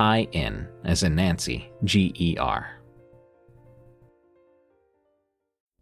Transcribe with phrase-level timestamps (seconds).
[0.00, 2.80] I N, as in Nancy, G E R.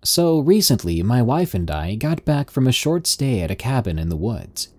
[0.02, 3.96] So recently, my wife and I got back from a short stay at a cabin
[3.96, 4.74] in the woods.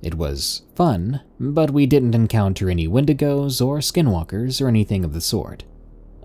[0.00, 5.20] It was fun, but we didn't encounter any wendigos or skinwalkers or anything of the
[5.20, 5.64] sort.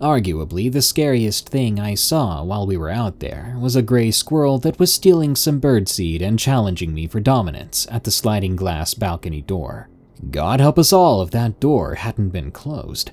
[0.00, 4.58] Arguably, the scariest thing I saw while we were out there was a gray squirrel
[4.60, 9.42] that was stealing some birdseed and challenging me for dominance at the sliding glass balcony
[9.42, 9.89] door.
[10.30, 13.12] God help us all if that door hadn't been closed.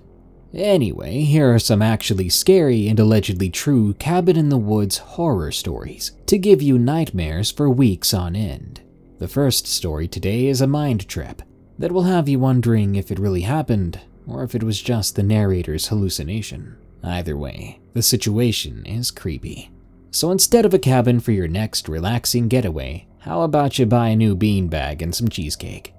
[0.53, 6.11] Anyway, here are some actually scary and allegedly true cabin in the woods horror stories
[6.25, 8.81] to give you nightmares for weeks on end.
[9.19, 11.41] The first story today is a mind trip
[11.79, 15.23] that will have you wondering if it really happened or if it was just the
[15.23, 16.75] narrator's hallucination.
[17.03, 19.71] Either way, the situation is creepy.
[20.11, 24.15] So instead of a cabin for your next relaxing getaway, how about you buy a
[24.15, 25.93] new beanbag and some cheesecake?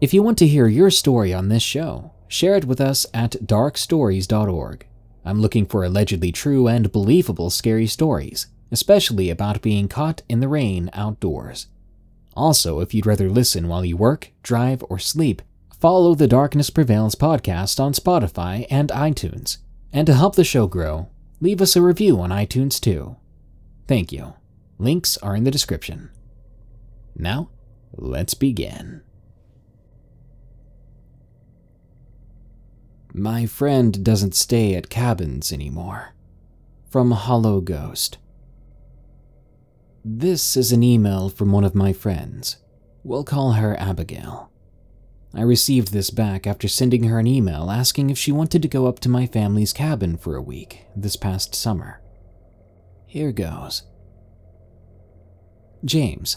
[0.00, 3.32] If you want to hear your story on this show, share it with us at
[3.32, 4.86] darkstories.org.
[5.24, 10.46] I'm looking for allegedly true and believable scary stories, especially about being caught in the
[10.46, 11.66] rain outdoors.
[12.36, 15.42] Also, if you'd rather listen while you work, drive, or sleep,
[15.80, 19.58] follow the Darkness Prevails podcast on Spotify and iTunes.
[19.92, 21.08] And to help the show grow,
[21.40, 23.16] leave us a review on iTunes too.
[23.88, 24.34] Thank you.
[24.78, 26.10] Links are in the description.
[27.16, 27.50] Now,
[27.96, 29.02] let's begin.
[33.18, 36.14] My friend doesn't stay at cabins anymore.
[36.88, 38.16] From Hollow Ghost.
[40.04, 42.58] This is an email from one of my friends.
[43.02, 44.52] We'll call her Abigail.
[45.34, 48.86] I received this back after sending her an email asking if she wanted to go
[48.86, 52.00] up to my family's cabin for a week this past summer.
[53.04, 53.82] Here goes.
[55.84, 56.36] James,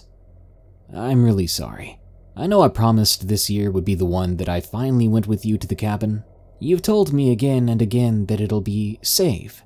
[0.92, 2.00] I'm really sorry.
[2.36, 5.46] I know I promised this year would be the one that I finally went with
[5.46, 6.24] you to the cabin,
[6.64, 9.64] You've told me again and again that it'll be safe.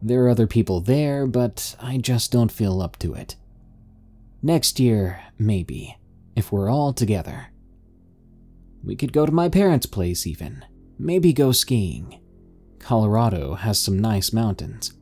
[0.00, 3.34] There are other people there, but I just don't feel up to it.
[4.44, 5.98] Next year, maybe,
[6.36, 7.48] if we're all together.
[8.84, 10.64] We could go to my parents' place, even.
[11.00, 12.20] Maybe go skiing.
[12.78, 14.92] Colorado has some nice mountains.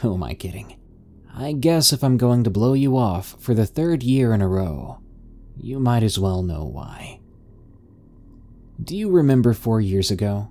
[0.00, 0.80] Who am I kidding?
[1.36, 4.48] I guess if I'm going to blow you off for the third year in a
[4.48, 5.02] row,
[5.58, 7.20] you might as well know why.
[8.82, 10.50] Do you remember four years ago?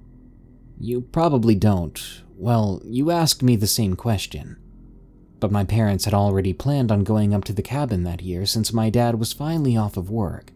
[0.80, 2.24] You probably don't.
[2.36, 4.58] Well, you asked me the same question.
[5.40, 8.74] But my parents had already planned on going up to the cabin that year since
[8.74, 10.52] my dad was finally off of work.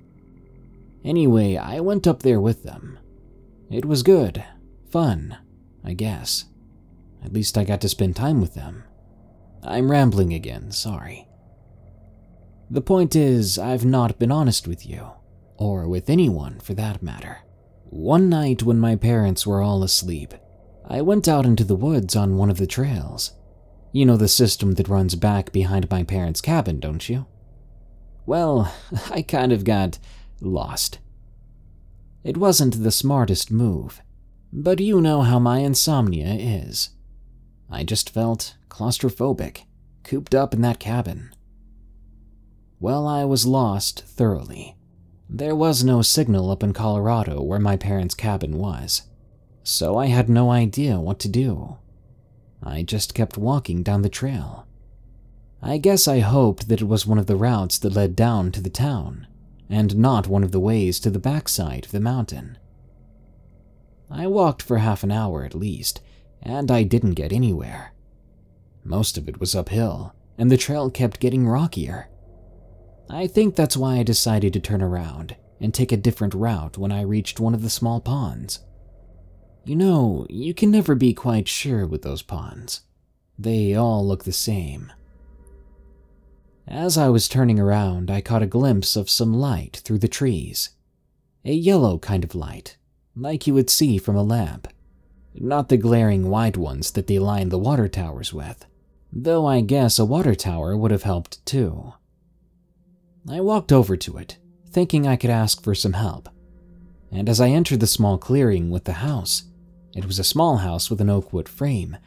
[1.04, 3.00] Anyway, I went up there with them.
[3.70, 4.44] It was good.
[4.90, 5.38] Fun,
[5.84, 6.46] I guess.
[7.24, 8.84] At least I got to spend time with them.
[9.64, 11.28] I'm rambling again, sorry.
[12.70, 15.12] The point is, I've not been honest with you,
[15.58, 17.40] or with anyone for that matter.
[17.90, 20.34] One night when my parents were all asleep,
[20.86, 23.32] I went out into the woods on one of the trails.
[23.92, 27.26] You know the system that runs back behind my parents' cabin, don't you?
[28.26, 28.74] Well,
[29.12, 30.00] I kind of got
[30.42, 31.00] lost.
[32.24, 34.02] It wasn't the smartest move,
[34.52, 36.90] but you know how my insomnia is.
[37.70, 39.64] I just felt claustrophobic,
[40.04, 41.32] cooped up in that cabin.
[42.80, 44.77] Well, I was lost thoroughly.
[45.30, 49.04] There was no signal up in Colorado where my parents' cabin was,
[49.64, 51.78] so I had no idea what to do.
[52.64, 54.66] I just kept walking down the trail.
[55.62, 58.62] I guess I hoped that it was one of the routes that led down to
[58.62, 59.28] the town,
[59.70, 62.58] and not one of the ways to the backside of the mountain.
[64.10, 66.00] I walked for half an hour at least,
[66.42, 67.94] and I didn't get anywhere.
[68.84, 72.08] Most of it was uphill, and the trail kept getting rockier.
[73.10, 76.92] I think that's why I decided to turn around and take a different route when
[76.92, 78.60] I reached one of the small ponds.
[79.66, 82.82] You know, you can never be quite sure with those ponds.
[83.40, 84.92] They all look the same.
[86.68, 90.72] As I was turning around, I caught a glimpse of some light through the trees.
[91.46, 92.78] A yellow kind of light,
[93.16, 94.68] like you would see from a lamp.
[95.34, 98.66] Not the glaring white ones that they line the water towers with,
[99.14, 101.94] though I guess a water tower would have helped too.
[103.30, 104.38] I walked over to it,
[104.70, 106.30] thinking I could ask for some help.
[107.12, 109.44] And as I entered the small clearing with the house,
[109.96, 111.98] it was a small house with an oak wood frame,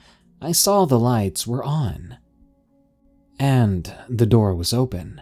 [0.40, 2.16] I saw the lights were on.
[3.38, 5.20] And the door was open.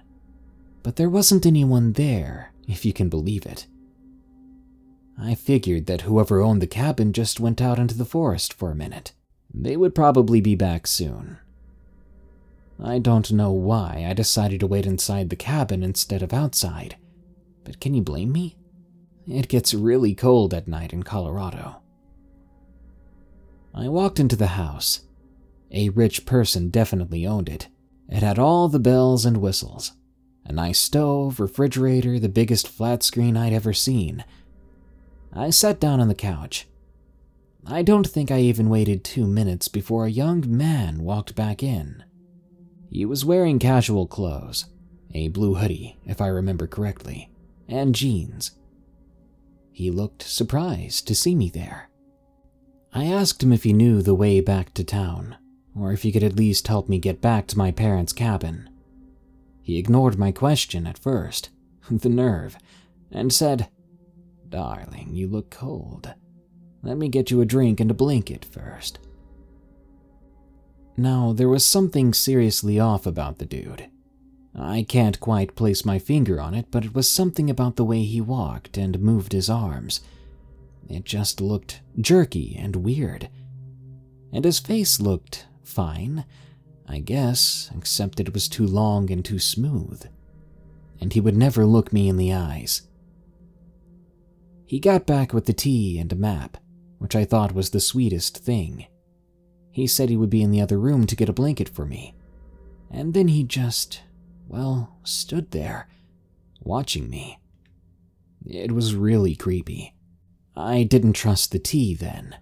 [0.82, 3.66] But there wasn't anyone there, if you can believe it.
[5.20, 8.76] I figured that whoever owned the cabin just went out into the forest for a
[8.76, 9.12] minute.
[9.52, 11.38] They would probably be back soon.
[12.82, 16.96] I don't know why I decided to wait inside the cabin instead of outside,
[17.64, 18.56] but can you blame me?
[19.26, 21.82] It gets really cold at night in Colorado.
[23.74, 25.00] I walked into the house.
[25.70, 27.68] A rich person definitely owned it.
[28.08, 29.92] It had all the bells and whistles
[30.48, 34.24] a nice stove, refrigerator, the biggest flat screen I'd ever seen.
[35.30, 36.66] I sat down on the couch.
[37.66, 42.02] I don't think I even waited two minutes before a young man walked back in.
[42.90, 44.66] He was wearing casual clothes,
[45.14, 47.30] a blue hoodie, if I remember correctly,
[47.68, 48.52] and jeans.
[49.72, 51.88] He looked surprised to see me there.
[52.92, 55.36] I asked him if he knew the way back to town,
[55.78, 58.68] or if he could at least help me get back to my parents' cabin.
[59.62, 61.50] He ignored my question at first,
[61.90, 62.56] the nerve,
[63.12, 63.68] and said,
[64.48, 66.14] Darling, you look cold.
[66.82, 68.98] Let me get you a drink and a blanket first.
[70.98, 73.88] Now, there was something seriously off about the dude.
[74.52, 78.02] I can't quite place my finger on it, but it was something about the way
[78.02, 80.00] he walked and moved his arms.
[80.88, 83.28] It just looked jerky and weird.
[84.32, 86.24] And his face looked fine,
[86.88, 90.04] I guess, except it was too long and too smooth.
[91.00, 92.82] And he would never look me in the eyes.
[94.66, 96.56] He got back with the tea and a map,
[96.98, 98.86] which I thought was the sweetest thing.
[99.78, 102.12] He said he would be in the other room to get a blanket for me.
[102.90, 104.02] And then he just,
[104.48, 105.88] well, stood there,
[106.60, 107.38] watching me.
[108.44, 109.94] It was really creepy.
[110.56, 112.34] I didn't trust the tea then.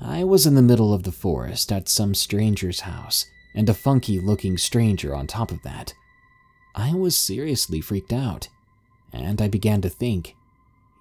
[0.00, 4.18] I was in the middle of the forest at some stranger's house, and a funky
[4.18, 5.92] looking stranger on top of that.
[6.74, 8.48] I was seriously freaked out,
[9.12, 10.34] and I began to think,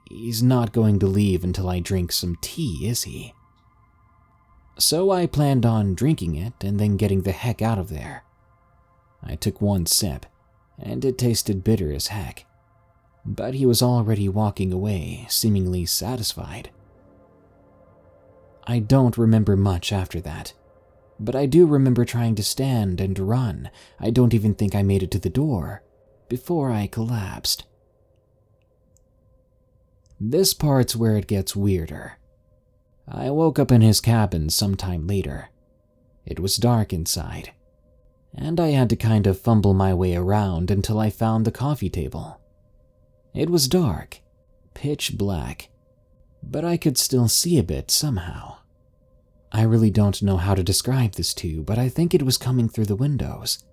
[0.09, 3.33] he's not going to leave until I drink some tea, is he?
[4.77, 8.23] So I planned on drinking it and then getting the heck out of there.
[9.23, 10.25] I took one sip,
[10.77, 12.45] and it tasted bitter as heck.
[13.25, 16.69] But he was already walking away, seemingly satisfied.
[18.67, 20.53] I don't remember much after that,
[21.19, 23.69] but I do remember trying to stand and run.
[23.99, 25.83] I don't even think I made it to the door
[26.29, 27.65] before I collapsed.
[30.19, 32.17] This part's where it gets weirder.
[33.07, 35.49] I woke up in his cabin sometime later.
[36.25, 37.51] It was dark inside,
[38.33, 41.89] and I had to kind of fumble my way around until I found the coffee
[41.89, 42.39] table.
[43.33, 44.21] It was dark,
[44.73, 45.69] pitch black,
[46.41, 48.57] but I could still see a bit somehow.
[49.51, 52.37] I really don't know how to describe this to you, but I think it was
[52.37, 53.63] coming through the windows.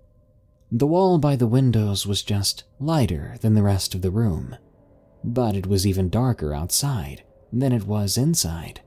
[0.71, 4.57] The wall by the windows was just lighter than the rest of the room,
[5.25, 8.81] but it was even darker outside than it was inside.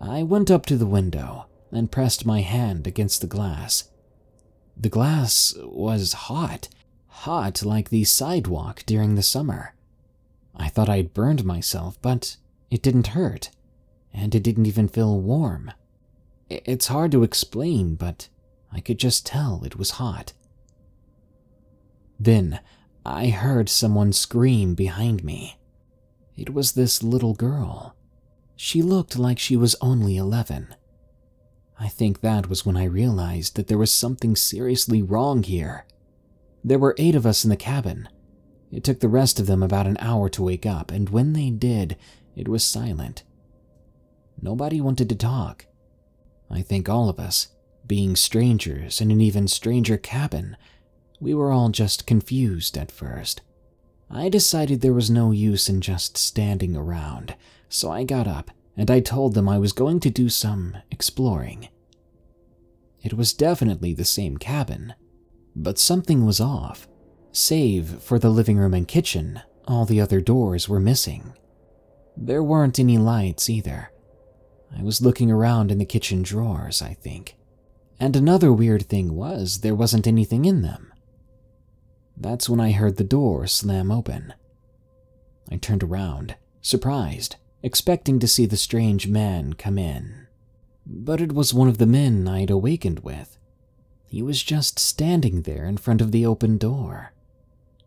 [0.00, 3.90] I went up to the window and pressed my hand against the glass.
[4.76, 6.68] The glass was hot,
[7.08, 9.74] hot like the sidewalk during the summer.
[10.54, 12.36] I thought I'd burned myself, but
[12.70, 13.50] it didn't hurt,
[14.12, 15.72] and it didn't even feel warm.
[16.48, 18.28] It's hard to explain, but
[18.70, 20.32] I could just tell it was hot.
[22.20, 22.60] Then
[23.04, 25.58] I heard someone scream behind me.
[26.36, 27.95] It was this little girl.
[28.56, 30.74] She looked like she was only 11.
[31.78, 35.84] I think that was when I realized that there was something seriously wrong here.
[36.64, 38.08] There were eight of us in the cabin.
[38.72, 41.50] It took the rest of them about an hour to wake up, and when they
[41.50, 41.96] did,
[42.34, 43.24] it was silent.
[44.40, 45.66] Nobody wanted to talk.
[46.50, 47.48] I think all of us,
[47.86, 50.56] being strangers in an even stranger cabin,
[51.20, 53.42] we were all just confused at first.
[54.10, 57.34] I decided there was no use in just standing around,
[57.68, 61.68] so I got up and I told them I was going to do some exploring.
[63.02, 64.94] It was definitely the same cabin,
[65.54, 66.86] but something was off.
[67.32, 71.34] Save for the living room and kitchen, all the other doors were missing.
[72.16, 73.90] There weren't any lights either.
[74.76, 77.36] I was looking around in the kitchen drawers, I think.
[77.98, 80.92] And another weird thing was there wasn't anything in them.
[82.16, 84.34] That's when I heard the door slam open.
[85.50, 90.26] I turned around, surprised, expecting to see the strange man come in.
[90.86, 93.36] But it was one of the men I'd awakened with.
[94.06, 97.12] He was just standing there in front of the open door.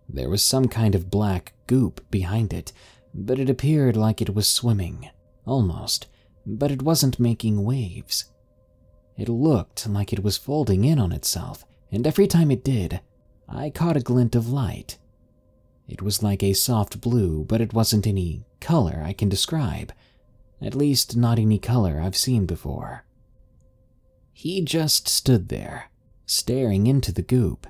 [0.08, 2.72] There was some kind of black goop behind it,
[3.14, 5.10] but it appeared like it was swimming,
[5.46, 6.08] almost,
[6.46, 8.26] but it wasn't making waves.
[9.18, 13.02] It looked like it was folding in on itself, and every time it did,
[13.52, 14.98] I caught a glint of light.
[15.88, 19.92] It was like a soft blue, but it wasn't any color I can describe.
[20.62, 23.06] At least, not any color I've seen before.
[24.34, 25.90] He just stood there,
[26.26, 27.66] staring into the goop.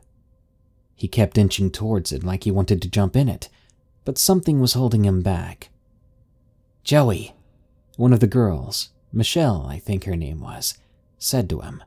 [0.96, 3.48] He kept inching towards it like he wanted to jump in it,
[4.04, 5.70] but something was holding him back.
[6.84, 7.36] Joey,
[7.96, 10.78] one of the girls, Michelle, I think her name was,
[11.18, 11.84] said to him,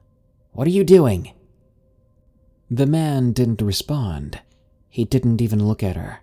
[0.52, 1.32] What are you doing?
[2.72, 4.40] The man didn't respond.
[4.88, 6.20] He didn't even look at her.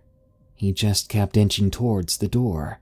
[0.55, 2.79] He just kept inching towards the door.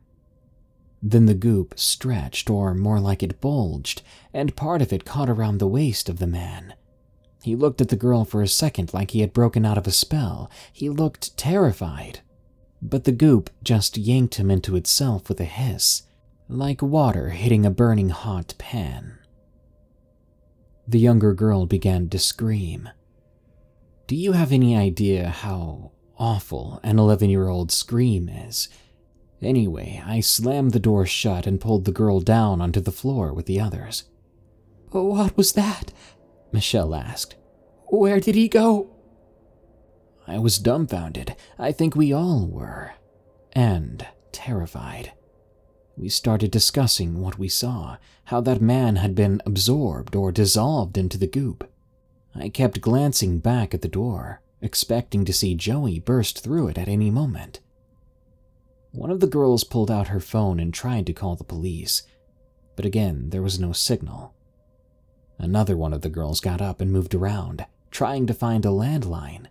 [1.04, 5.58] Then the goop stretched, or more like it bulged, and part of it caught around
[5.58, 6.76] the waist of the man.
[7.44, 9.92] He looked at the girl for a second like he had broken out of a
[9.92, 10.50] spell.
[10.72, 12.22] He looked terrified.
[12.82, 16.04] But the goop just yanked him into itself with a hiss,
[16.48, 19.18] like water hitting a burning hot pan.
[20.88, 22.88] The younger girl began to scream.
[24.08, 28.70] Do you have any idea how awful an 11 year old scream is?
[29.42, 33.48] Anyway, I slammed the door shut and pulled the girl down onto the floor with
[33.48, 34.06] the others.
[34.92, 35.92] What was that?
[36.54, 37.36] Michelle asked.
[37.88, 38.90] Where did he go?
[40.26, 41.36] I was dumbfounded.
[41.60, 42.94] I think we all were.
[43.52, 45.12] And terrified.
[45.98, 51.18] We started discussing what we saw, how that man had been absorbed or dissolved into
[51.18, 51.70] the goop.
[52.40, 56.88] I kept glancing back at the door, expecting to see Joey burst through it at
[56.88, 57.60] any moment.
[58.92, 62.04] One of the girls pulled out her phone and tried to call the police,
[62.76, 64.34] but again there was no signal.
[65.38, 69.48] Another one of the girls got up and moved around, trying to find a landline.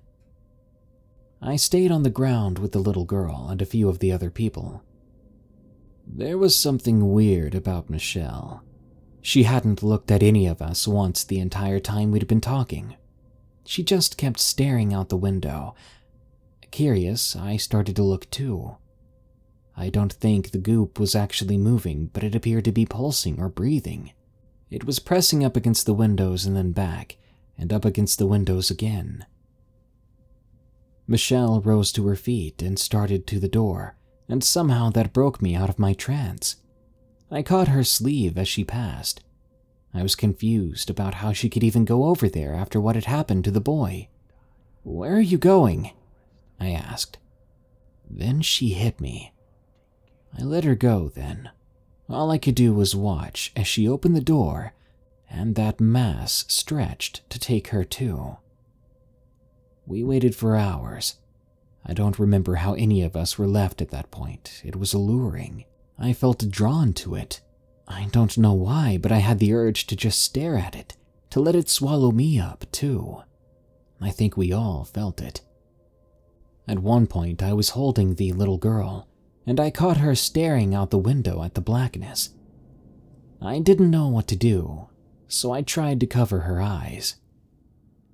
[1.40, 4.30] I stayed on the ground with the little girl and a few of the other
[4.30, 4.82] people.
[6.06, 8.62] There was something weird about Michelle.
[9.26, 12.94] She hadn't looked at any of us once the entire time we'd been talking.
[13.64, 15.74] She just kept staring out the window.
[16.70, 18.76] Curious, I started to look too.
[19.76, 23.48] I don't think the goop was actually moving, but it appeared to be pulsing or
[23.48, 24.12] breathing.
[24.70, 27.16] It was pressing up against the windows and then back,
[27.58, 29.26] and up against the windows again.
[31.08, 33.96] Michelle rose to her feet and started to the door,
[34.28, 36.58] and somehow that broke me out of my trance.
[37.30, 39.22] I caught her sleeve as she passed.
[39.92, 43.44] I was confused about how she could even go over there after what had happened
[43.44, 44.08] to the boy.
[44.82, 45.90] Where are you going?
[46.60, 47.18] I asked.
[48.08, 49.32] Then she hit me.
[50.38, 51.50] I let her go then.
[52.08, 54.74] All I could do was watch as she opened the door
[55.28, 58.36] and that mass stretched to take her too.
[59.86, 61.16] We waited for hours.
[61.84, 64.62] I don't remember how any of us were left at that point.
[64.64, 65.64] It was alluring.
[65.98, 67.40] I felt drawn to it.
[67.88, 70.96] I don't know why, but I had the urge to just stare at it,
[71.30, 73.22] to let it swallow me up, too.
[74.00, 75.40] I think we all felt it.
[76.68, 79.08] At one point, I was holding the little girl,
[79.46, 82.30] and I caught her staring out the window at the blackness.
[83.40, 84.88] I didn't know what to do,
[85.28, 87.16] so I tried to cover her eyes.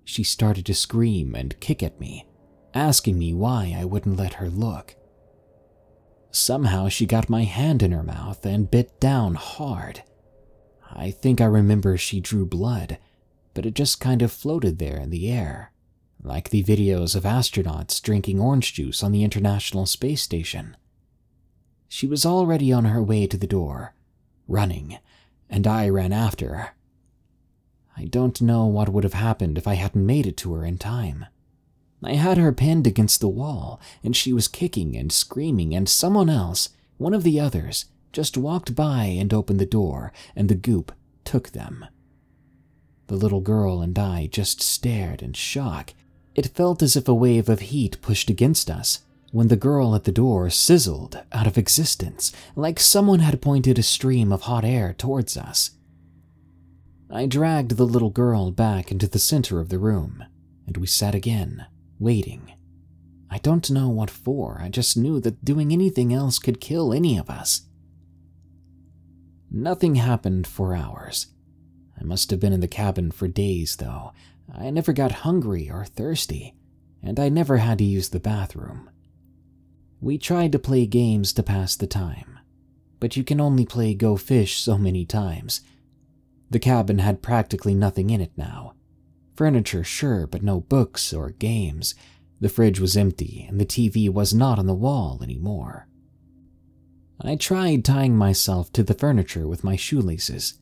[0.04, 2.26] She started to scream and kick at me,
[2.74, 4.94] asking me why I wouldn't let her look.
[6.32, 10.02] Somehow she got my hand in her mouth and bit down hard.
[10.90, 12.98] I think I remember she drew blood,
[13.52, 15.72] but it just kind of floated there in the air,
[16.22, 20.74] like the videos of astronauts drinking orange juice on the International Space Station.
[21.86, 23.94] She was already on her way to the door,
[24.48, 24.98] running,
[25.50, 26.70] and I ran after her.
[27.94, 30.78] I don't know what would have happened if I hadn't made it to her in
[30.78, 31.26] time.
[32.02, 36.28] I had her pinned against the wall, and she was kicking and screaming, and someone
[36.28, 40.92] else, one of the others, just walked by and opened the door, and the goop
[41.24, 41.84] took them.
[43.06, 45.94] The little girl and I just stared in shock.
[46.34, 49.00] It felt as if a wave of heat pushed against us
[49.32, 53.82] when the girl at the door sizzled out of existence, like someone had pointed a
[53.82, 55.70] stream of hot air towards us.
[57.10, 60.24] I dragged the little girl back into the center of the room,
[60.66, 61.66] and we sat again,
[62.02, 62.52] waiting.
[63.30, 67.16] I don't know what for, I just knew that doing anything else could kill any
[67.16, 67.62] of us.
[69.50, 71.28] Nothing happened for hours.
[71.98, 74.12] I must have been in the cabin for days, though.
[74.52, 76.54] I never got hungry or thirsty,
[77.02, 78.90] and I never had to use the bathroom.
[80.00, 82.38] We tried to play games to pass the time,
[82.98, 85.60] but you can only play Go Fish so many times.
[86.50, 88.74] The cabin had practically nothing in it now.
[89.34, 91.94] Furniture, sure, but no books or games.
[92.40, 95.86] The fridge was empty, and the TV was not on the wall anymore.
[97.20, 100.58] I tried tying myself to the furniture with my shoelaces.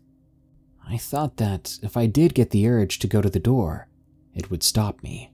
[0.87, 3.89] I thought that if I did get the urge to go to the door,
[4.35, 5.33] it would stop me.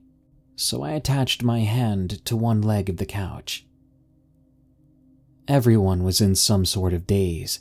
[0.55, 3.67] So I attached my hand to one leg of the couch.
[5.47, 7.59] Everyone was in some sort of daze.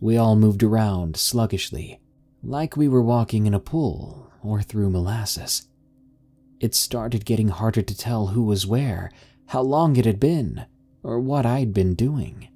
[0.00, 2.00] We all moved around sluggishly,
[2.42, 5.66] like we were walking in a pool or through molasses.
[6.60, 9.10] It started getting harder to tell who was where,
[9.46, 10.66] how long it had been,
[11.02, 12.48] or what I'd been doing.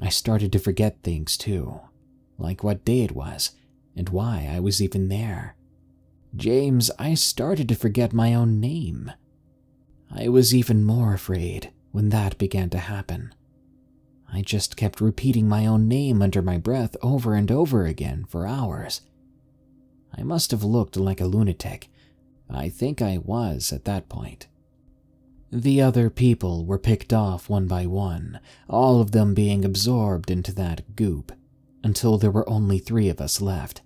[0.00, 1.80] I started to forget things too,
[2.38, 3.52] like what day it was
[3.96, 5.56] and why I was even there.
[6.36, 9.12] James, I started to forget my own name.
[10.10, 13.34] I was even more afraid when that began to happen.
[14.32, 18.46] I just kept repeating my own name under my breath over and over again for
[18.46, 19.00] hours.
[20.16, 21.88] I must have looked like a lunatic.
[22.50, 24.46] I think I was at that point.
[25.50, 30.52] The other people were picked off one by one, all of them being absorbed into
[30.52, 31.32] that goop,
[31.82, 33.80] until there were only three of us left.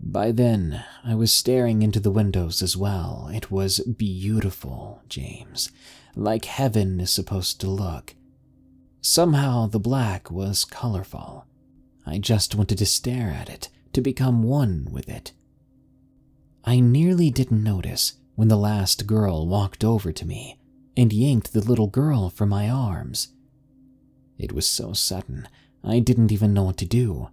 [0.00, 3.28] By then, I was staring into the windows as well.
[3.32, 5.70] It was beautiful, James,
[6.14, 8.14] like heaven is supposed to look.
[9.02, 11.46] Somehow the black was colorful.
[12.06, 15.32] I just wanted to stare at it, to become one with it.
[16.64, 20.58] I nearly didn't notice when the last girl walked over to me
[20.96, 23.28] and yanked the little girl from my arms.
[24.38, 25.48] It was so sudden,
[25.82, 27.30] I didn't even know what to do.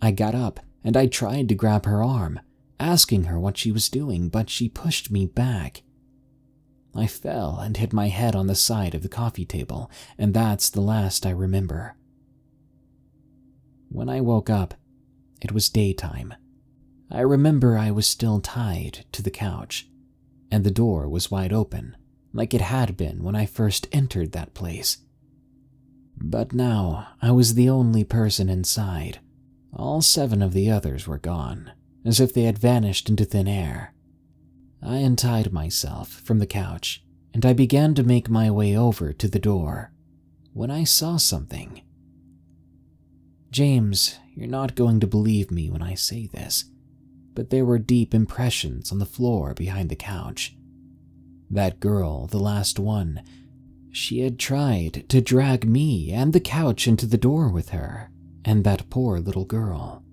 [0.00, 2.40] I got up and I tried to grab her arm,
[2.78, 5.82] asking her what she was doing, but she pushed me back.
[6.94, 10.70] I fell and hit my head on the side of the coffee table, and that's
[10.70, 11.96] the last I remember.
[13.88, 14.74] When I woke up,
[15.40, 16.34] it was daytime.
[17.10, 19.88] I remember I was still tied to the couch
[20.50, 21.96] and the door was wide open,
[22.32, 24.98] like it had been when I first entered that place.
[26.16, 29.20] But now I was the only person inside.
[29.72, 31.72] All seven of the others were gone,
[32.04, 33.94] as if they had vanished into thin air.
[34.82, 39.28] I untied myself from the couch and I began to make my way over to
[39.28, 39.92] the door
[40.52, 41.82] when I saw something.
[43.50, 46.66] James, you're not going to believe me when I say this,
[47.34, 50.56] but there were deep impressions on the floor behind the couch.
[51.50, 53.22] That girl, the last one,
[53.90, 58.12] she had tried to drag me and the couch into the door with her,
[58.44, 60.04] and that poor little girl.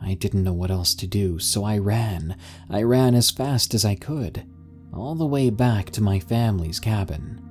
[0.00, 2.36] I didn't know what else to do, so I ran.
[2.70, 4.46] I ran as fast as I could,
[4.94, 7.42] all the way back to my family's cabin.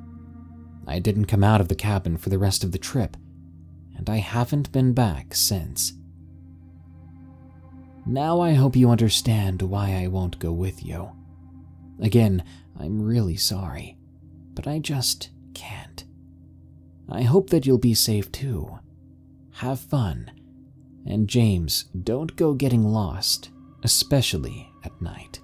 [0.88, 3.18] I didn't come out of the cabin for the rest of the trip,
[3.98, 5.94] and I haven't been back since.
[8.06, 11.12] Now I hope you understand why I won't go with you.
[12.02, 12.44] Again,
[12.80, 13.98] I'm really sorry,
[14.54, 16.06] but I just can't.
[17.10, 18.80] I hope that you'll be safe too.
[19.54, 20.32] Have fun.
[21.08, 23.50] And James, don't go getting lost,
[23.84, 25.40] especially at night.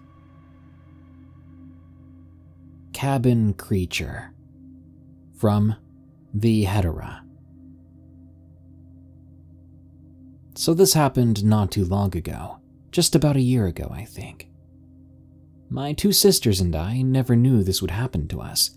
[2.94, 4.34] Cabin Creature
[5.36, 5.76] from
[6.34, 7.21] The Hetera.
[10.56, 12.58] So this happened not too long ago,
[12.92, 14.50] just about a year ago, I think.
[15.70, 18.72] My two sisters and I never knew this would happen to us.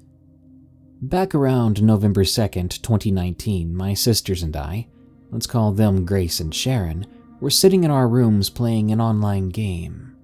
[1.02, 4.86] Back around November 2nd, 2019, my sisters and I,
[5.30, 7.06] let's call them Grace and Sharon,
[7.40, 10.16] were sitting in our rooms playing an online game.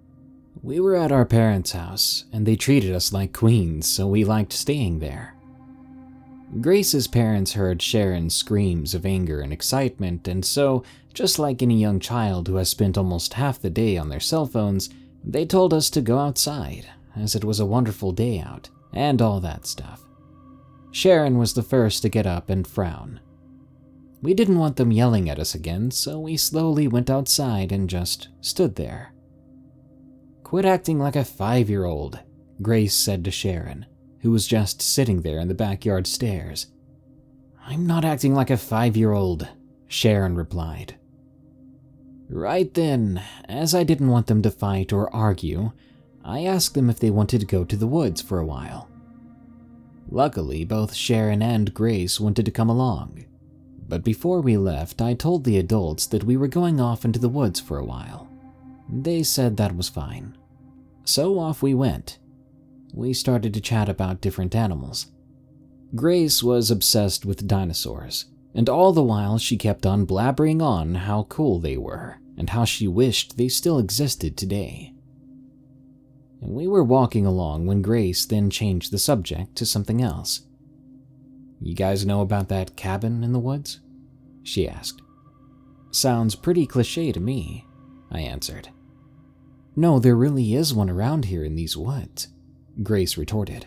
[0.62, 4.52] We were at our parents' house, and they treated us like queens, so we liked
[4.52, 5.34] staying there.
[6.58, 10.82] Grace's parents heard Sharon's screams of anger and excitement, and so,
[11.14, 14.46] just like any young child who has spent almost half the day on their cell
[14.46, 14.90] phones,
[15.22, 16.86] they told us to go outside,
[17.16, 20.02] as it was a wonderful day out, and all that stuff.
[20.90, 23.20] Sharon was the first to get up and frown.
[24.20, 28.28] We didn't want them yelling at us again, so we slowly went outside and just
[28.40, 29.14] stood there.
[30.42, 32.18] Quit acting like a five year old,
[32.60, 33.86] Grace said to Sharon,
[34.20, 36.68] who was just sitting there in the backyard stairs.
[37.66, 39.48] I'm not acting like a five year old,
[39.88, 40.96] Sharon replied.
[42.28, 45.72] Right then, as I didn't want them to fight or argue,
[46.24, 48.88] I asked them if they wanted to go to the woods for a while.
[50.08, 53.24] Luckily, both Sharon and Grace wanted to come along.
[53.88, 57.28] But before we left, I told the adults that we were going off into the
[57.28, 58.28] woods for a while.
[58.88, 60.36] They said that was fine.
[61.04, 62.19] So off we went.
[62.92, 65.06] We started to chat about different animals.
[65.94, 71.24] Grace was obsessed with dinosaurs, and all the while she kept on blabbering on how
[71.24, 74.94] cool they were and how she wished they still existed today.
[76.40, 80.42] And we were walking along when Grace then changed the subject to something else.
[81.60, 83.80] You guys know about that cabin in the woods?
[84.42, 85.02] She asked.
[85.90, 87.66] Sounds pretty cliche to me,
[88.10, 88.70] I answered.
[89.76, 92.28] No, there really is one around here in these woods,
[92.82, 93.66] Grace retorted.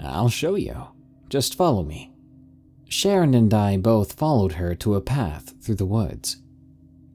[0.00, 0.88] I'll show you.
[1.28, 2.12] Just follow me.
[2.88, 6.38] Sharon and I both followed her to a path through the woods.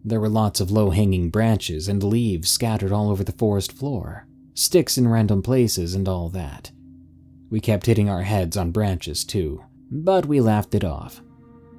[0.06, 4.28] There were lots of low hanging branches and leaves scattered all over the forest floor,
[4.54, 6.72] sticks in random places, and all that.
[7.50, 11.22] We kept hitting our heads on branches too, but we laughed it off.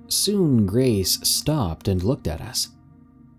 [0.08, 2.68] Soon Grace stopped and looked at us.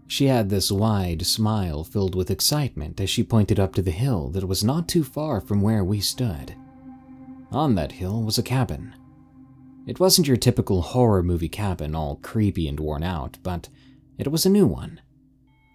[0.08, 4.30] She had this wide smile filled with excitement as she pointed up to the hill
[4.30, 6.56] that was not too far from where we stood.
[7.52, 8.94] On that hill was a cabin.
[9.88, 13.70] It wasn't your typical horror movie cabin, all creepy and worn out, but
[14.18, 15.02] it was a new one,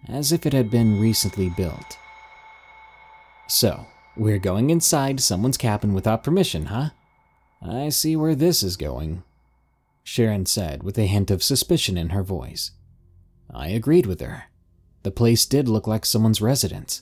[0.07, 1.97] as if it had been recently built.
[3.47, 3.85] So,
[4.17, 6.89] we're going inside someone's cabin without permission, huh?
[7.61, 9.23] I see where this is going,
[10.03, 12.71] Sharon said with a hint of suspicion in her voice.
[13.53, 14.45] I agreed with her.
[15.03, 17.01] The place did look like someone's residence.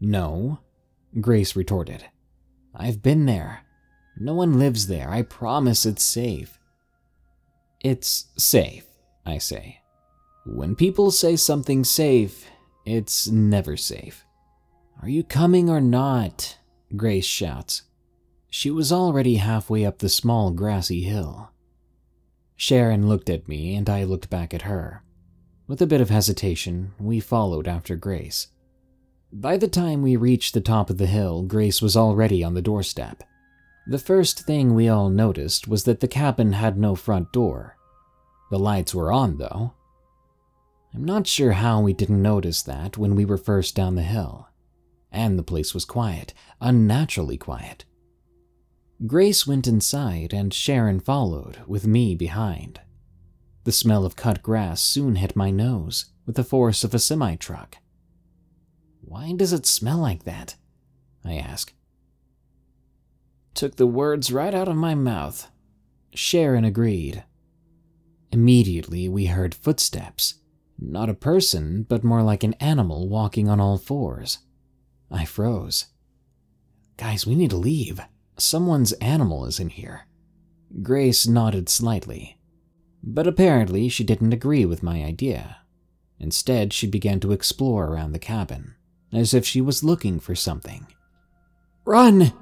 [0.00, 0.60] No,
[1.20, 2.04] Grace retorted.
[2.74, 3.64] I've been there.
[4.16, 5.10] No one lives there.
[5.10, 6.58] I promise it's safe.
[7.80, 8.84] It's safe,
[9.24, 9.80] I say.
[10.44, 12.48] When people say something's safe,
[12.84, 14.24] it's never safe.
[15.02, 16.58] Are you coming or not?
[16.96, 17.82] Grace shouts.
[18.50, 21.50] She was already halfway up the small grassy hill.
[22.56, 25.04] Sharon looked at me, and I looked back at her.
[25.68, 28.48] With a bit of hesitation, we followed after Grace.
[29.30, 32.62] By the time we reached the top of the hill, Grace was already on the
[32.62, 33.22] doorstep.
[33.86, 37.76] The first thing we all noticed was that the cabin had no front door.
[38.50, 39.74] The lights were on, though.
[40.94, 44.48] I'm not sure how we didn't notice that when we were first down the hill.
[45.12, 47.84] And the place was quiet, unnaturally quiet.
[49.06, 52.80] Grace went inside, and Sharon followed, with me behind.
[53.68, 57.36] The smell of cut grass soon hit my nose with the force of a semi
[57.36, 57.76] truck.
[59.02, 60.56] Why does it smell like that?
[61.22, 61.74] I ask.
[63.52, 65.50] Took the words right out of my mouth.
[66.14, 67.24] Sharon agreed.
[68.32, 70.36] Immediately, we heard footsteps.
[70.78, 74.38] Not a person, but more like an animal walking on all fours.
[75.10, 75.88] I froze.
[76.96, 78.00] Guys, we need to leave.
[78.38, 80.06] Someone's animal is in here.
[80.82, 82.37] Grace nodded slightly.
[83.02, 85.58] But apparently, she didn't agree with my idea.
[86.18, 88.74] Instead, she began to explore around the cabin,
[89.12, 90.86] as if she was looking for something.
[91.84, 92.32] Run!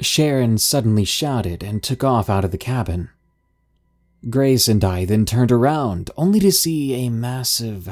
[0.00, 3.10] Sharon suddenly shouted and took off out of the cabin.
[4.30, 7.88] Grace and I then turned around, only to see a massive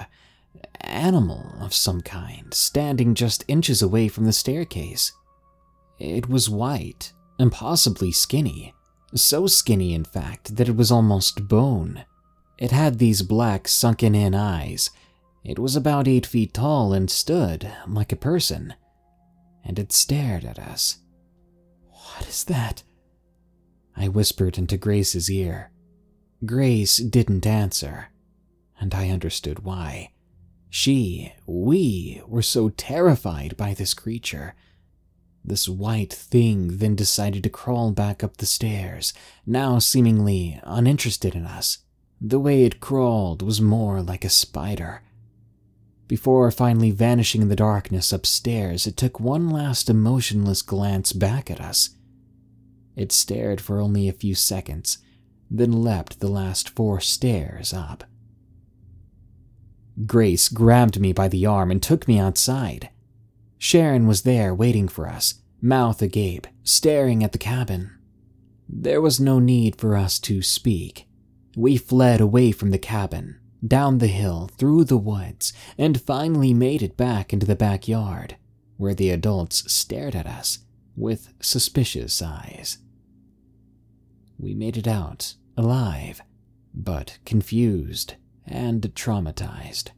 [0.81, 5.13] animal of some kind standing just inches away from the staircase.
[5.99, 8.75] It was white, impossibly skinny,
[9.15, 12.05] so skinny, in fact, that it was almost bone.
[12.59, 14.91] It had these black, sunken in eyes.
[15.43, 18.75] It was about eight feet tall and stood like a person.
[19.65, 20.99] And it stared at us.
[21.89, 22.83] What is that?
[23.97, 25.71] I whispered into Grace's ear.
[26.45, 28.09] Grace didn't answer,
[28.79, 30.13] and I understood why.
[30.71, 34.55] She, we, were so terrified by this creature
[35.45, 39.13] this white thing then decided to crawl back up the stairs,
[39.47, 41.79] now seemingly uninterested in us,
[42.21, 45.03] The way it crawled was more like a spider.
[46.07, 51.61] Before finally vanishing in the darkness upstairs, it took one last emotionless glance back at
[51.61, 51.91] us.
[52.95, 54.99] It stared for only a few seconds,
[55.51, 58.05] then leapt the last four stairs up.
[60.05, 62.91] Grace grabbed me by the arm and took me outside.
[63.63, 67.91] Sharon was there waiting for us, mouth agape, staring at the cabin.
[68.67, 71.07] There was no need for us to speak.
[71.55, 76.83] We fled away from the cabin, down the hill, through the woods, and finally made
[76.83, 78.39] it back into the backyard,
[78.79, 80.61] where the adults stared at us
[80.97, 82.79] with suspicious eyes.
[84.39, 86.23] We made it out alive,
[86.73, 88.15] but confused
[88.47, 89.91] and traumatized.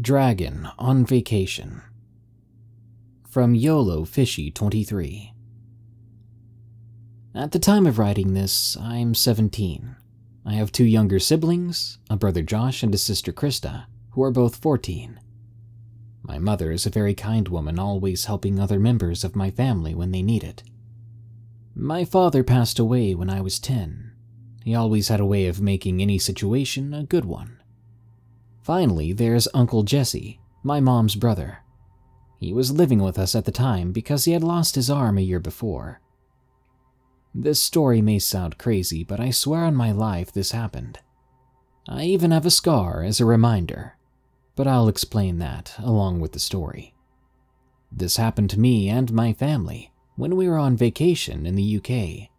[0.00, 1.80] Dragon on Vacation
[3.28, 5.32] From YOLO Fishy 23
[7.32, 9.94] At the time of writing this, I'm 17.
[10.44, 14.56] I have two younger siblings, a brother Josh and a sister Krista, who are both
[14.56, 15.20] 14.
[16.24, 20.10] My mother is a very kind woman, always helping other members of my family when
[20.10, 20.64] they need it.
[21.72, 24.10] My father passed away when I was 10.
[24.64, 27.60] He always had a way of making any situation a good one.
[28.64, 31.58] Finally, there's Uncle Jesse, my mom's brother.
[32.40, 35.20] He was living with us at the time because he had lost his arm a
[35.20, 36.00] year before.
[37.34, 41.00] This story may sound crazy, but I swear on my life this happened.
[41.86, 43.98] I even have a scar as a reminder,
[44.56, 46.94] but I'll explain that along with the story.
[47.92, 52.30] This happened to me and my family when we were on vacation in the UK.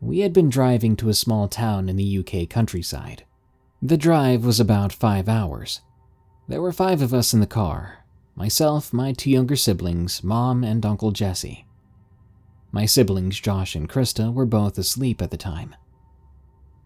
[0.00, 3.24] We had been driving to a small town in the UK countryside.
[3.80, 5.82] The drive was about five hours.
[6.48, 10.84] There were five of us in the car myself, my two younger siblings, Mom, and
[10.84, 11.64] Uncle Jesse.
[12.72, 15.76] My siblings, Josh and Krista, were both asleep at the time.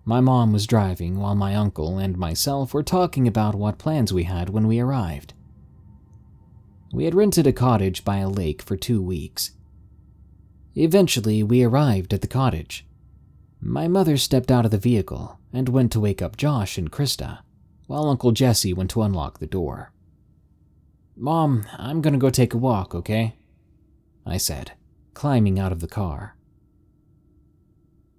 [0.05, 4.25] My mom was driving while my uncle and myself were talking about what plans we
[4.25, 5.33] had when we arrived.
[6.93, 9.53] We had rented a cottage by a lake for two weeks.
[10.75, 12.87] Eventually, we arrived at the cottage.
[13.61, 17.41] My mother stepped out of the vehicle and went to wake up Josh and Krista,
[17.87, 19.93] while Uncle Jesse went to unlock the door.
[21.17, 23.37] Mom, I'm gonna go take a walk, okay?
[24.25, 24.73] I said,
[25.15, 26.37] climbing out of the car.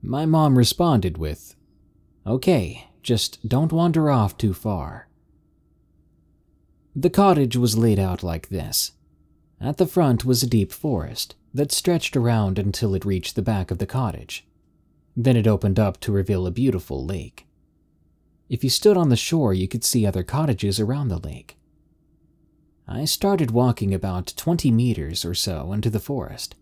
[0.02, 1.56] My mom responded with,
[2.28, 5.08] Okay, just don't wander off too far.
[6.96, 8.92] The cottage was laid out like this.
[9.60, 13.72] At the front was a deep forest that stretched around until it reached the back
[13.72, 14.46] of the cottage.
[15.16, 17.46] Then it opened up to reveal a beautiful lake.
[18.50, 21.58] If you stood on the shore, you could see other cottages around the lake.
[22.88, 26.56] I started walking about 20 meters or so into the forest.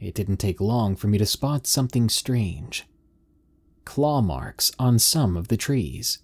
[0.00, 2.86] It didn't take long for me to spot something strange
[3.86, 6.18] claw marks on some of the trees.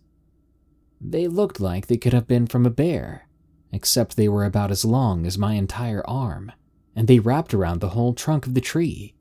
[1.01, 3.29] They looked like they could have been from a bear,
[3.73, 6.53] except they were about as long as my entire arm,
[6.95, 9.15] and they wrapped around the whole trunk of the tree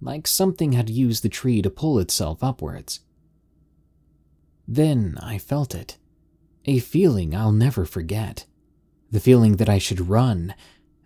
[0.00, 3.00] like something had used the tree to pull itself upwards.
[4.68, 5.96] Then I felt it.
[6.64, 8.46] A feeling I'll never forget.
[9.10, 10.54] The feeling that I should run,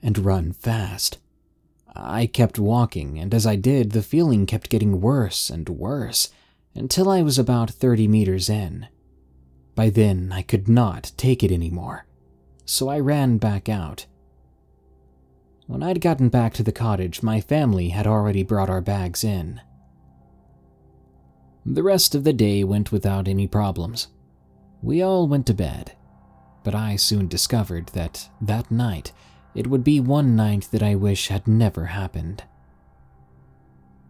[0.02, 1.18] and run fast.
[1.94, 6.30] I kept walking, and as I did, the feeling kept getting worse and worse
[6.74, 8.88] until I was about 30 meters in.
[9.74, 12.06] By then, I could not take it anymore,
[12.64, 14.06] so I ran back out
[15.70, 19.60] when I'd gotten back to the cottage, my family had already brought our bags in.
[21.64, 24.08] The rest of the day went without any problems.
[24.82, 25.92] We all went to bed,
[26.64, 29.12] but I soon discovered that that night
[29.54, 32.42] it would be one night that I wish had never happened.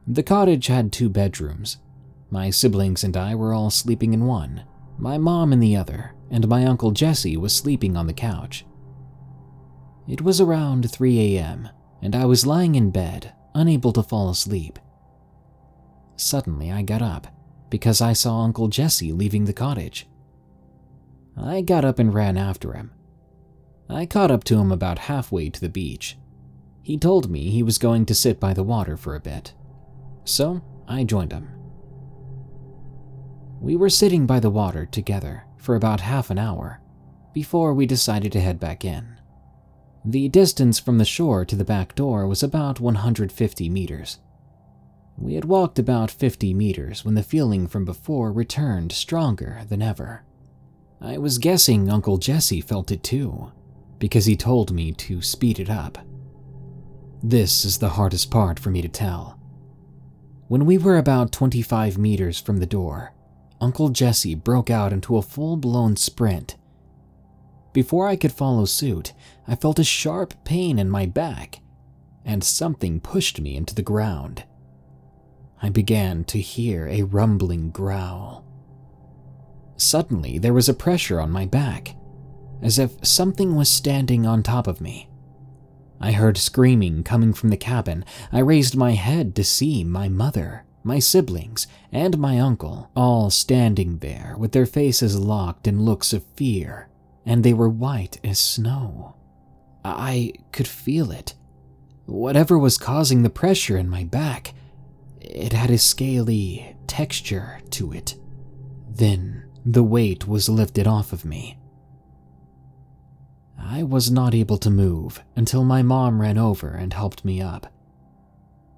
[0.07, 1.77] The cottage had two bedrooms.
[2.31, 4.65] My siblings and I were all sleeping in one,
[4.97, 8.65] my mom in the other, and my uncle Jesse was sleeping on the couch.
[10.11, 11.69] It was around 3 a.m.,
[12.03, 14.77] and I was lying in bed, unable to fall asleep.
[16.17, 17.29] Suddenly, I got up
[17.71, 20.09] because I saw Uncle Jesse leaving the cottage.
[21.37, 22.91] I got up and ran after him.
[23.89, 26.19] I caught up to him about halfway to the beach.
[26.83, 29.55] He told me he was going to sit by the water for a bit,
[30.25, 31.51] so I joined him.
[33.61, 36.81] We were sitting by the water together for about half an hour
[37.33, 39.20] before we decided to head back in.
[40.05, 44.19] The distance from the shore to the back door was about 150 meters.
[45.19, 50.25] We had walked about 50 meters when the feeling from before returned stronger than ever.
[51.01, 53.53] I was guessing Uncle Jesse felt it too,
[53.99, 55.99] because he told me to speed it up.
[57.23, 59.39] This is the hardest part for me to tell.
[60.49, 63.13] When we were about 25 meters from the door,
[63.61, 66.57] Uncle Jesse broke out into a full blown sprint.
[67.73, 69.13] Before I could follow suit,
[69.47, 71.61] I felt a sharp pain in my back,
[72.25, 74.45] and something pushed me into the ground.
[75.63, 78.45] I began to hear a rumbling growl.
[79.77, 81.97] Suddenly, there was a pressure on my back,
[82.61, 85.09] as if something was standing on top of me.
[86.01, 88.05] I heard screaming coming from the cabin.
[88.33, 93.99] I raised my head to see my mother, my siblings, and my uncle all standing
[93.99, 96.90] there with their faces locked in looks of fear,
[97.31, 99.15] and they were white as snow.
[99.85, 101.35] I could feel it.
[102.07, 104.53] Whatever was causing the pressure in my back,
[105.21, 108.17] it had a scaly texture to it.
[108.89, 111.57] Then the weight was lifted off of me.
[113.57, 117.73] I was not able to move until my mom ran over and helped me up.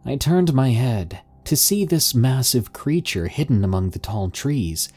[0.05, 4.91] I turned my head to see this massive creature hidden among the tall trees.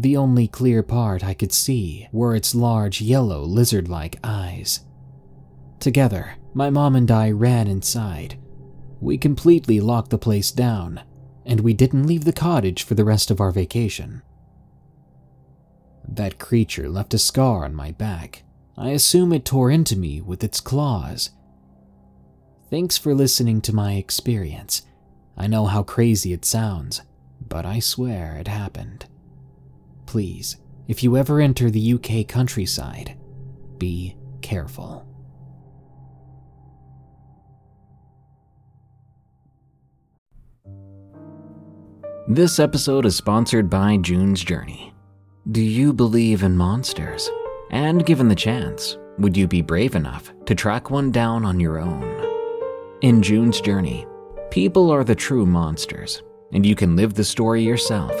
[0.00, 4.80] The only clear part I could see were its large yellow lizard like eyes.
[5.78, 8.38] Together, my mom and I ran inside.
[8.98, 11.02] We completely locked the place down,
[11.44, 14.22] and we didn't leave the cottage for the rest of our vacation.
[16.08, 18.42] That creature left a scar on my back
[18.78, 21.28] I assume it tore into me with its claws.
[22.70, 24.80] Thanks for listening to my experience.
[25.36, 27.02] I know how crazy it sounds,
[27.46, 29.04] but I swear it happened.
[30.10, 30.56] Please,
[30.88, 33.16] if you ever enter the UK countryside,
[33.78, 35.06] be careful.
[42.26, 44.92] This episode is sponsored by June's Journey.
[45.52, 47.30] Do you believe in monsters?
[47.70, 51.78] And given the chance, would you be brave enough to track one down on your
[51.78, 52.02] own?
[53.02, 54.08] In June's journey,
[54.50, 56.20] people are the true monsters,
[56.52, 58.20] and you can live the story yourself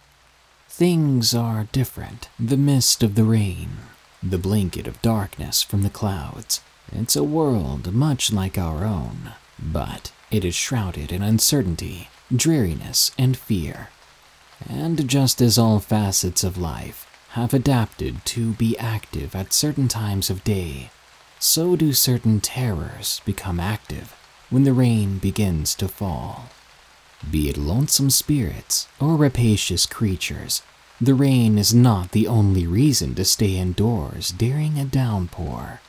[0.73, 2.29] Things are different.
[2.39, 3.71] The mist of the rain,
[4.23, 6.61] the blanket of darkness from the clouds.
[6.93, 13.37] It's a world much like our own, but it is shrouded in uncertainty, dreariness, and
[13.37, 13.89] fear.
[14.67, 20.29] And just as all facets of life have adapted to be active at certain times
[20.29, 20.89] of day,
[21.37, 24.15] so do certain terrors become active
[24.49, 26.45] when the rain begins to fall.
[27.29, 30.63] Be it lonesome spirits or rapacious creatures,
[30.99, 35.81] the rain is not the only reason to stay indoors during a downpour.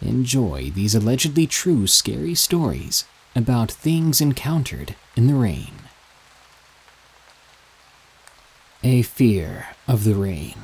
[0.00, 3.04] Enjoy these allegedly true scary stories
[3.34, 5.72] about things encountered in the rain.
[8.82, 10.58] A Fear of the Rain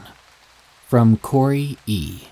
[0.86, 2.24] from Corey E.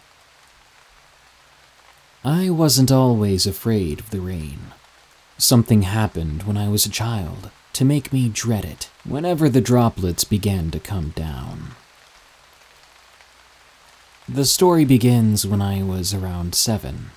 [2.24, 4.72] I wasn't always afraid of the rain.
[5.38, 10.24] Something happened when I was a child to make me dread it whenever the droplets
[10.24, 11.76] began to come down.
[14.28, 17.10] The story begins when I was around seven.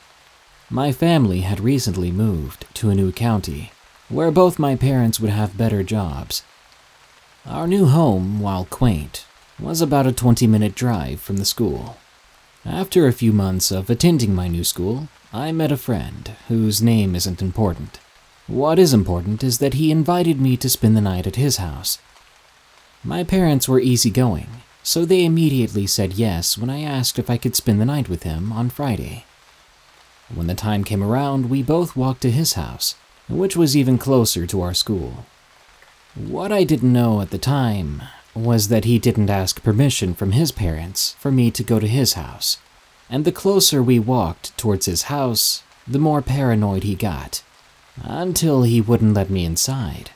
[0.69, 3.71] My family had recently moved to a new county
[4.07, 6.43] where both my parents would have better jobs.
[7.43, 9.25] Our new home, while quaint,
[9.59, 11.97] was about a 20 minute drive from the school.
[12.63, 17.15] After a few months of attending my new school, I met a friend whose name
[17.15, 17.99] isn't important.
[18.51, 21.99] What is important is that he invited me to spend the night at his house.
[23.01, 24.49] My parents were easygoing,
[24.83, 28.23] so they immediately said yes when I asked if I could spend the night with
[28.23, 29.23] him on Friday.
[30.35, 32.95] When the time came around, we both walked to his house,
[33.29, 35.25] which was even closer to our school.
[36.13, 38.01] What I didn't know at the time
[38.35, 42.15] was that he didn't ask permission from his parents for me to go to his
[42.15, 42.57] house,
[43.09, 47.43] and the closer we walked towards his house, the more paranoid he got,
[48.03, 50.11] until he wouldn't let me inside.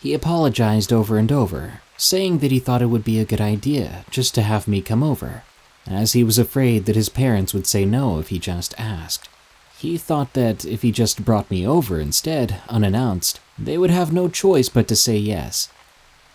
[0.00, 4.04] He apologized over and over, saying that he thought it would be a good idea
[4.10, 5.44] just to have me come over,
[5.86, 9.28] as he was afraid that his parents would say no if he just asked.
[9.78, 14.28] He thought that if he just brought me over instead, unannounced, they would have no
[14.28, 15.68] choice but to say yes.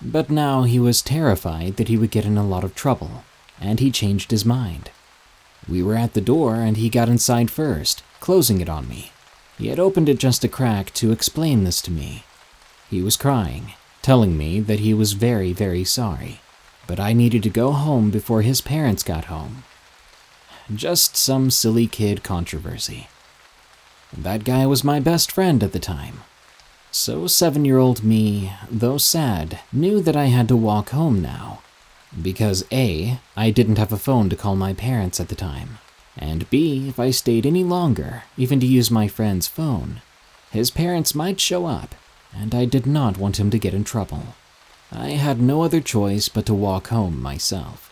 [0.01, 3.23] But now he was terrified that he would get in a lot of trouble,
[3.59, 4.91] and he changed his mind.
[5.67, 9.11] We were at the door and he got inside first, closing it on me.
[9.59, 12.23] He had opened it just a crack to explain this to me.
[12.89, 16.39] He was crying, telling me that he was very, very sorry,
[16.87, 19.65] but I needed to go home before his parents got home.
[20.73, 23.09] Just some silly kid controversy.
[24.17, 26.21] That guy was my best friend at the time.
[26.89, 31.59] So, seven year old me, though sad, knew that I had to walk home now.
[32.19, 35.78] Because A, I didn't have a phone to call my parents at the time,
[36.19, 40.01] and B, if I stayed any longer, even to use my friend's phone,
[40.51, 41.95] his parents might show up,
[42.35, 44.35] and I did not want him to get in trouble.
[44.91, 47.91] I had no other choice but to walk home myself.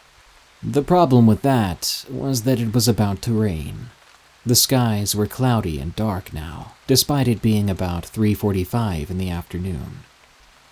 [0.61, 3.89] The problem with that was that it was about to rain.
[4.45, 9.99] The skies were cloudy and dark now, despite it being about 3:45 in the afternoon.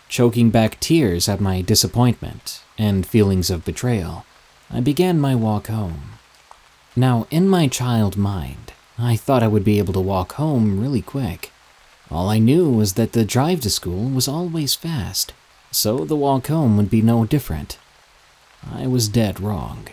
[0.10, 4.26] Choking back tears at my disappointment and feelings of betrayal,
[4.72, 6.15] I began my walk home.
[6.96, 11.02] Now, in my child mind, I thought I would be able to walk home really
[11.02, 11.52] quick.
[12.10, 15.34] All I knew was that the drive to school was always fast,
[15.72, 17.78] so the walk home would be no different.
[18.72, 19.88] I was dead wrong.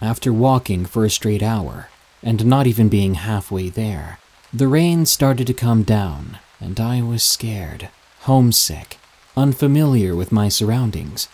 [0.00, 1.88] After walking for a straight hour,
[2.22, 4.18] and not even being halfway there,
[4.52, 8.98] the rain started to come down, and I was scared, homesick,
[9.36, 11.28] unfamiliar with my surroundings.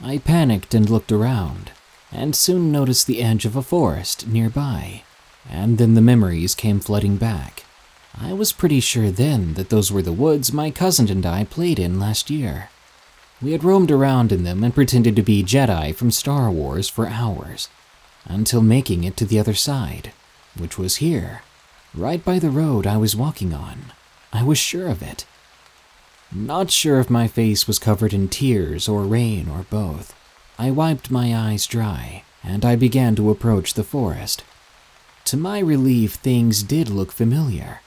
[0.00, 1.70] I panicked and looked around,
[2.12, 5.02] and soon noticed the edge of a forest nearby,
[5.48, 7.64] and then the memories came flooding back.
[8.18, 11.78] I was pretty sure then that those were the woods my cousin and I played
[11.78, 12.68] in last year.
[13.40, 17.08] We had roamed around in them and pretended to be Jedi from Star Wars for
[17.08, 17.68] hours
[18.24, 20.12] until making it to the other side,
[20.56, 21.42] which was here,
[21.94, 23.92] right by the road I was walking on.
[24.32, 25.24] I was sure of it.
[26.30, 30.14] Not sure if my face was covered in tears or rain or both.
[30.58, 34.44] I wiped my eyes dry and I began to approach the forest.
[35.26, 37.80] To my relief, things did look familiar.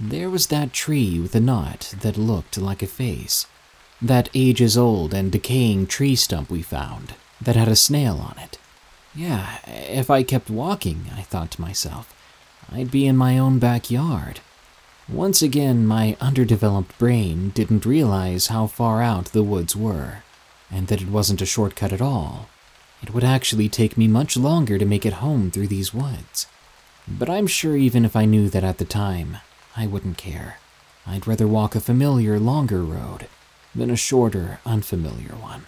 [0.00, 3.46] There was that tree with a knot that looked like a face.
[4.00, 8.58] That ages old and decaying tree stump we found that had a snail on it.
[9.14, 12.14] Yeah, if I kept walking, I thought to myself,
[12.70, 14.40] I'd be in my own backyard.
[15.08, 20.22] Once again, my underdeveloped brain didn't realize how far out the woods were,
[20.72, 22.48] and that it wasn't a shortcut at all.
[23.02, 26.46] It would actually take me much longer to make it home through these woods.
[27.06, 29.38] But I'm sure even if I knew that at the time,
[29.76, 30.58] I wouldn't care.
[31.06, 33.26] I'd rather walk a familiar, longer road
[33.74, 35.66] than a shorter, unfamiliar one.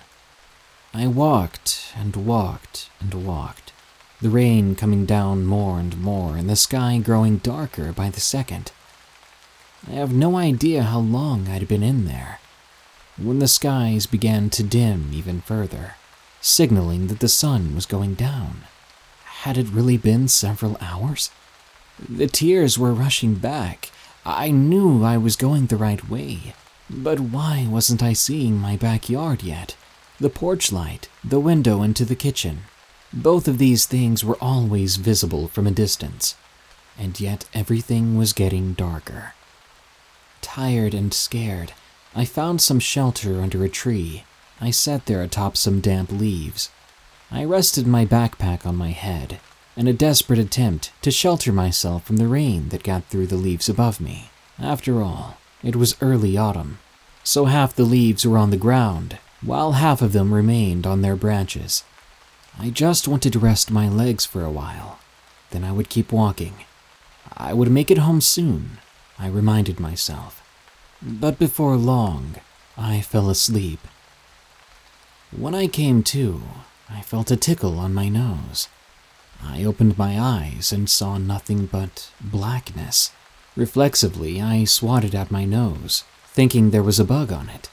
[0.95, 3.73] I walked and walked and walked,
[4.21, 8.71] the rain coming down more and more and the sky growing darker by the second.
[9.89, 12.39] I have no idea how long I'd been in there
[13.17, 15.95] when the skies began to dim even further,
[16.41, 18.63] signaling that the sun was going down.
[19.43, 21.31] Had it really been several hours?
[22.09, 23.91] The tears were rushing back.
[24.25, 26.55] I knew I was going the right way,
[26.89, 29.77] but why wasn't I seeing my backyard yet?
[30.21, 32.63] the porch light, the window into the kitchen.
[33.13, 36.37] Both of these things were always visible from a distance,
[36.97, 39.35] and yet everything was getting darker.
[40.41, 41.73] Tired and scared,
[42.15, 44.25] I found some shelter under a tree.
[44.61, 46.71] I sat there atop some damp leaves.
[47.31, 49.41] I rested my backpack on my head
[49.77, 53.69] in a desperate attempt to shelter myself from the rain that got through the leaves
[53.69, 54.31] above me.
[54.59, 56.79] After all, it was early autumn,
[57.25, 61.17] so half the leaves were on the ground while half of them remained on their
[61.17, 61.85] branches.
[62.59, 64.99] I just wanted to rest my legs for a while.
[65.51, 66.65] Then I would keep walking.
[67.37, 68.79] I would make it home soon,
[69.19, 70.44] I reminded myself.
[71.07, 72.37] But before long,
[72.79, 73.81] I fell asleep.
[75.37, 76.41] When I came to,
[76.89, 78.69] I felt a tickle on my nose.
[79.43, 83.13] I opened my eyes and saw nothing but blackness.
[83.55, 87.69] Reflexively, I swatted at my nose, thinking there was a bug on it.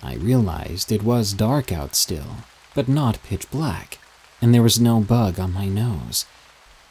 [0.00, 2.44] I realized it was dark out still,
[2.76, 3.98] but not pitch black,
[4.40, 6.26] and there was no bug on my nose.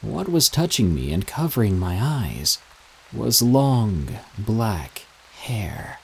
[0.01, 2.57] What was touching me and covering my eyes
[3.13, 5.07] was long, black
[5.47, 5.99] hair.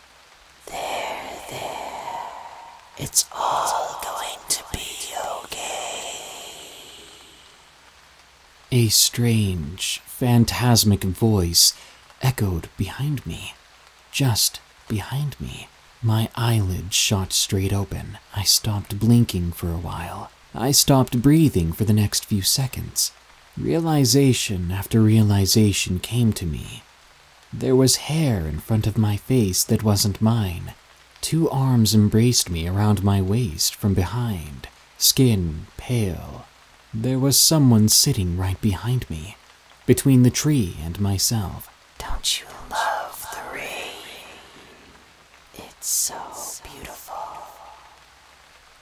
[0.67, 2.29] There, there.
[2.97, 4.87] It's all going to be
[5.43, 6.11] okay.
[8.71, 11.73] A strange, phantasmic voice
[12.21, 13.53] echoed behind me,
[14.13, 15.67] just behind me.
[16.01, 18.19] My eyelids shot straight open.
[18.33, 20.31] I stopped blinking for a while.
[20.55, 23.11] I stopped breathing for the next few seconds.
[23.57, 26.82] Realization after realization came to me.
[27.55, 30.73] There was hair in front of my face that wasn't mine.
[31.21, 36.45] Two arms embraced me around my waist from behind, skin pale.
[36.91, 39.37] There was someone sitting right behind me,
[39.85, 41.69] between the tree and myself.
[41.99, 44.01] Don't you love the rain?
[45.53, 46.15] It's so
[46.63, 47.15] beautiful.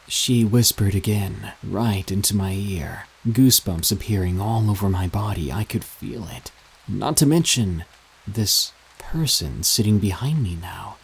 [0.07, 5.51] She whispered again, right into my ear, goosebumps appearing all over my body.
[5.51, 6.51] I could feel it.
[6.87, 7.83] Not to mention
[8.27, 10.97] this person sitting behind me now.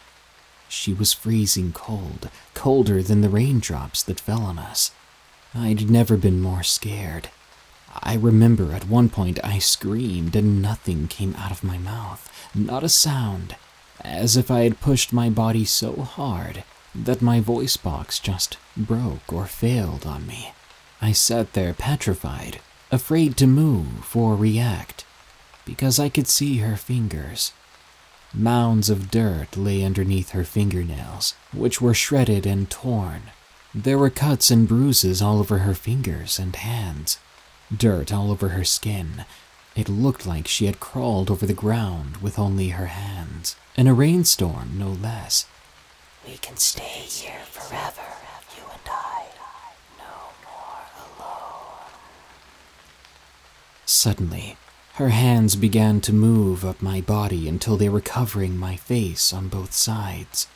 [0.70, 4.92] She was freezing cold, colder than the raindrops that fell on us.
[5.56, 7.30] I'd never been more scared.
[8.04, 12.84] I remember at one point I screamed and nothing came out of my mouth, not
[12.84, 13.56] a sound,
[14.02, 16.64] as if I had pushed my body so hard
[16.94, 20.54] that my voice box just broke or failed on me.
[21.02, 22.60] I sat there petrified,
[22.92, 25.06] afraid to move or react,
[25.68, 27.52] because I could see her fingers.
[28.34, 33.24] Mounds of dirt lay underneath her fingernails, which were shredded and torn.
[33.76, 37.20] There were cuts and bruises all over her fingers and hands,
[37.76, 39.26] dirt all over her skin.
[39.76, 43.94] It looked like she had crawled over the ground with only her hands, in a
[43.94, 45.46] rainstorm, no less.
[46.26, 48.08] We can stay here forever,
[48.56, 49.26] you and I.
[50.00, 50.86] No more
[51.20, 51.92] alone.
[53.86, 54.58] Suddenly,
[54.98, 59.48] her hands began to move up my body until they were covering my face on
[59.48, 60.48] both sides.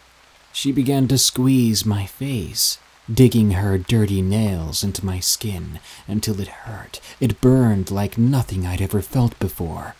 [0.51, 2.79] She began to squeeze my face,
[3.11, 6.99] digging her dirty nails into my skin until it hurt.
[7.19, 9.95] It burned like nothing I'd ever felt before.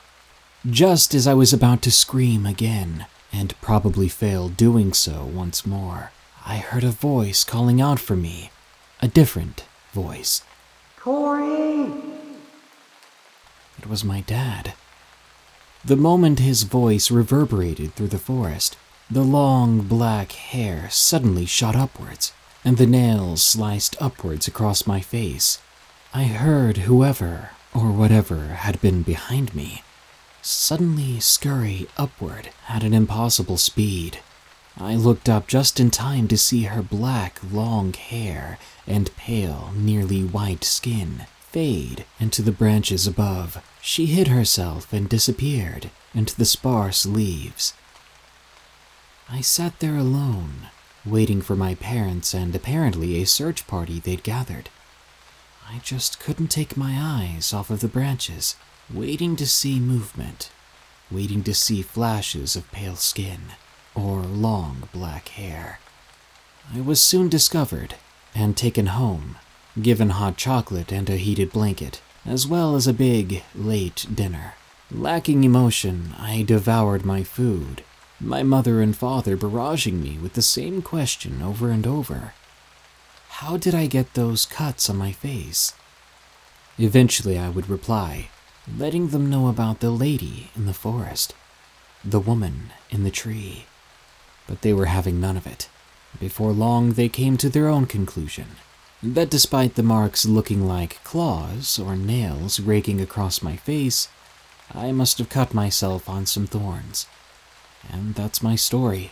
[0.67, 6.11] Just as I was about to scream again, and probably fail doing so once more,
[6.43, 8.49] I heard a voice calling out for me.
[9.03, 10.43] A different voice.
[10.97, 12.10] Corey!
[13.81, 14.73] It was my dad.
[15.83, 18.77] The moment his voice reverberated through the forest,
[19.09, 22.31] the long black hair suddenly shot upwards,
[22.63, 25.57] and the nails sliced upwards across my face.
[26.13, 29.81] I heard whoever or whatever had been behind me
[30.43, 34.19] suddenly scurry upward at an impossible speed.
[34.77, 40.23] I looked up just in time to see her black, long hair and pale, nearly
[40.23, 43.61] white skin fade into the branches above.
[43.81, 47.73] She hid herself and disappeared into the sparse leaves.
[49.29, 50.69] I sat there alone,
[51.05, 54.69] waiting for my parents and apparently a search party they'd gathered.
[55.69, 58.55] I just couldn't take my eyes off of the branches,
[58.93, 60.51] waiting to see movement,
[61.09, 63.53] waiting to see flashes of pale skin
[63.95, 65.79] or long black hair.
[66.73, 67.95] I was soon discovered
[68.33, 69.37] and taken home,
[69.79, 74.55] given hot chocolate and a heated blanket, as well as a big, late dinner.
[74.91, 77.83] Lacking emotion, I devoured my food,
[78.19, 82.33] my mother and father barraging me with the same question over and over.
[83.29, 85.73] How did I get those cuts on my face?
[86.77, 88.29] Eventually, I would reply,
[88.77, 91.33] letting them know about the lady in the forest,
[92.03, 93.65] the woman in the tree.
[94.47, 95.69] But they were having none of it.
[96.19, 98.47] Before long, they came to their own conclusion
[99.03, 104.07] that despite the marks looking like claws or nails raking across my face,
[104.73, 107.07] I must have cut myself on some thorns.
[107.91, 109.11] And that's my story.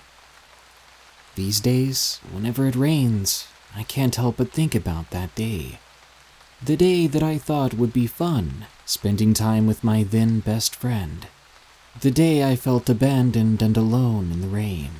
[1.35, 5.79] These days, whenever it rains, I can't help but think about that day.
[6.61, 11.27] The day that I thought would be fun, spending time with my then best friend.
[12.01, 14.91] The day I felt abandoned and alone in the rain,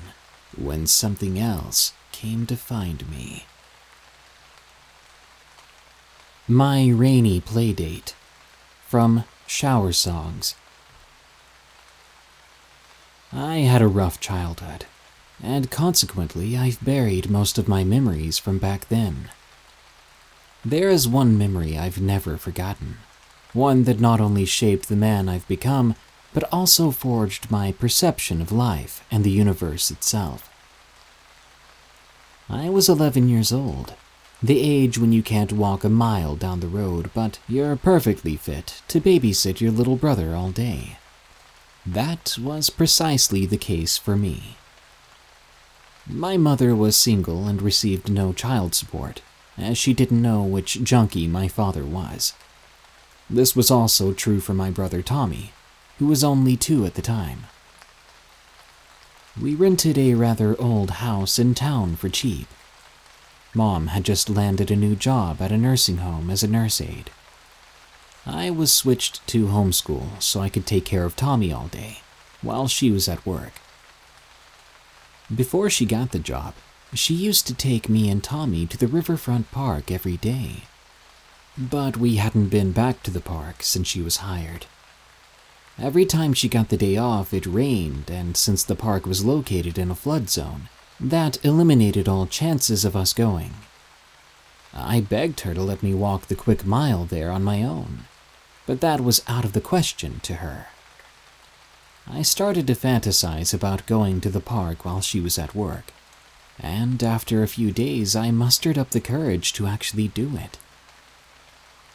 [0.58, 3.46] when something else came to find me.
[6.52, 8.16] My Rainy Playdate
[8.88, 10.56] from Shower Songs.
[13.32, 14.88] I had a rough childhood,
[15.44, 19.30] and consequently, I've buried most of my memories from back then.
[20.66, 22.98] There is one memory I've never forgotten.
[23.54, 25.94] One that not only shaped the man I've become,
[26.34, 30.50] but also forged my perception of life and the universe itself.
[32.50, 33.94] I was 11 years old,
[34.42, 38.82] the age when you can't walk a mile down the road, but you're perfectly fit
[38.88, 40.98] to babysit your little brother all day.
[41.86, 44.56] That was precisely the case for me.
[46.08, 49.22] My mother was single and received no child support,
[49.58, 52.34] as she didn't know which junkie my father was.
[53.30, 55.52] This was also true for my brother Tommy,
[56.00, 57.44] who was only two at the time.
[59.40, 62.48] We rented a rather old house in town for cheap.
[63.54, 67.10] Mom had just landed a new job at a nursing home as a nurse aide.
[68.26, 72.02] I was switched to homeschool so I could take care of Tommy all day,
[72.42, 73.54] while she was at work.
[75.34, 76.54] Before she got the job,
[76.94, 80.64] she used to take me and Tommy to the riverfront park every day.
[81.58, 84.68] But we hadn't been back to the park since she was hired.
[85.78, 89.78] Every time she got the day off, it rained, and since the park was located
[89.78, 90.70] in a flood zone,
[91.00, 93.54] that eliminated all chances of us going.
[94.74, 98.06] I begged her to let me walk the quick mile there on my own,
[98.66, 100.68] but that was out of the question to her.
[102.08, 105.94] I started to fantasize about going to the park while she was at work,
[106.60, 110.58] and after a few days, I mustered up the courage to actually do it.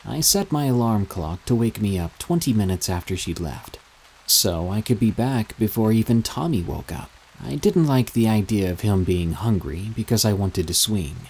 [0.06, 3.78] I set my alarm clock to wake me up 20 minutes after she'd left,
[4.26, 7.10] so I could be back before even Tommy woke up.
[7.46, 11.28] I didn't like the idea of him being hungry because I wanted to swing.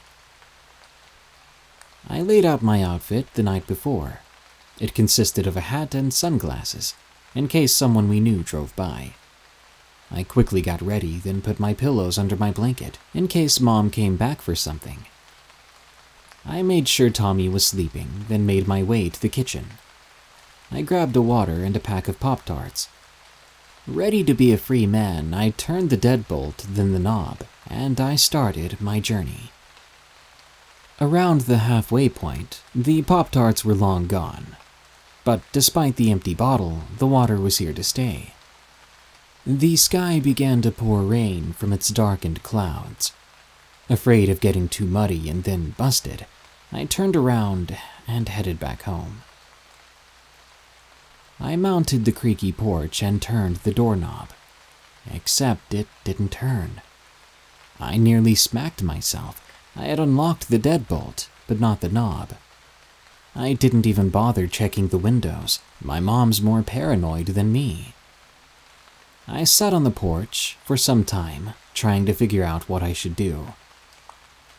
[2.08, 4.20] I laid out my outfit the night before.
[4.78, 6.94] It consisted of a hat and sunglasses,
[7.34, 9.14] in case someone we knew drove by.
[10.10, 14.16] I quickly got ready, then put my pillows under my blanket, in case Mom came
[14.16, 15.06] back for something.
[16.46, 19.70] I made sure Tommy was sleeping, then made my way to the kitchen.
[20.70, 22.88] I grabbed a water and a pack of Pop Tarts.
[23.87, 28.16] Ready to be a free man, I turned the deadbolt, then the knob, and I
[28.16, 29.51] started my journey.
[31.03, 34.57] Around the halfway point, the Pop Tarts were long gone.
[35.22, 38.32] But despite the empty bottle, the water was here to stay.
[39.47, 43.12] The sky began to pour rain from its darkened clouds.
[43.91, 46.24] Afraid of getting too muddy and then busted,
[46.72, 47.76] I turned around
[48.07, 49.24] and headed back home.
[51.45, 54.30] I mounted the creaky porch and turned the doorknob,
[55.12, 56.80] except it didn't turn.
[57.78, 59.42] I nearly smacked myself.
[59.76, 62.30] I had unlocked the deadbolt, but not the knob.
[63.36, 65.59] I didn't even bother checking the windows.
[65.82, 67.92] My mom's more paranoid than me.
[69.28, 73.16] I sat on the porch for some time, trying to figure out what I should
[73.16, 73.49] do.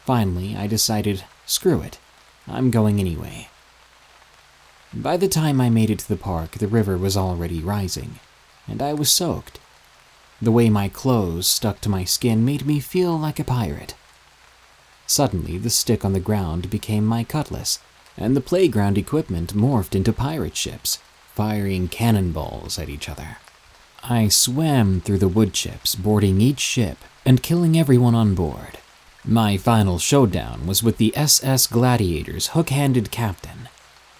[0.06, 1.98] Finally, I decided, screw it.
[2.48, 3.50] I'm going anyway.
[4.96, 8.20] By the time I made it to the park, the river was already rising,
[8.66, 9.60] and I was soaked.
[10.42, 13.94] The way my clothes stuck to my skin made me feel like a pirate.
[15.06, 17.80] Suddenly, the stick on the ground became my cutlass,
[18.18, 21.00] and the playground equipment morphed into pirate ships,
[21.34, 23.38] firing cannonballs at each other.
[24.02, 28.78] I swam through the wood chips, boarding each ship and killing everyone on board.
[29.26, 33.68] My final showdown was with the SS Gladiator's hook handed captain.